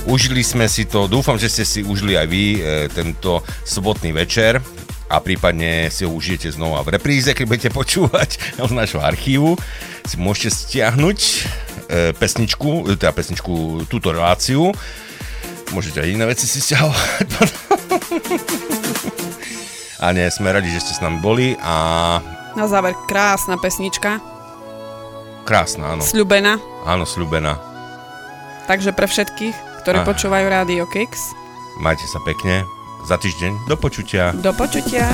[0.05, 2.61] Užili sme si to, dúfam, že ste si užili aj vy e,
[2.93, 4.61] tento sobotný večer
[5.09, 8.31] a prípadne si ho užijete znova v repríze, keď budete počúvať
[8.69, 9.57] z našho archívu.
[10.05, 11.19] Si môžete stiahnuť
[12.13, 13.53] pesničku, e, teda pesničku,
[13.87, 14.71] túto reláciu.
[15.69, 17.29] Môžete aj iné veci si stiahovať.
[20.05, 21.75] a nie, sme radi, že ste s nami boli a
[22.53, 24.19] Na záver krásna pesnička,
[25.45, 26.03] krásna, áno.
[26.03, 26.57] sľubená.
[26.85, 27.57] Áno, sľubená.
[28.67, 30.07] Takže pre všetkých, ktorí Ah.
[30.07, 31.37] počúvajú Rádio Kix,
[31.79, 32.67] Majte sa pekne.
[33.07, 33.71] Za týždeň.
[33.71, 34.35] Do počutia.
[34.35, 35.07] do počutia.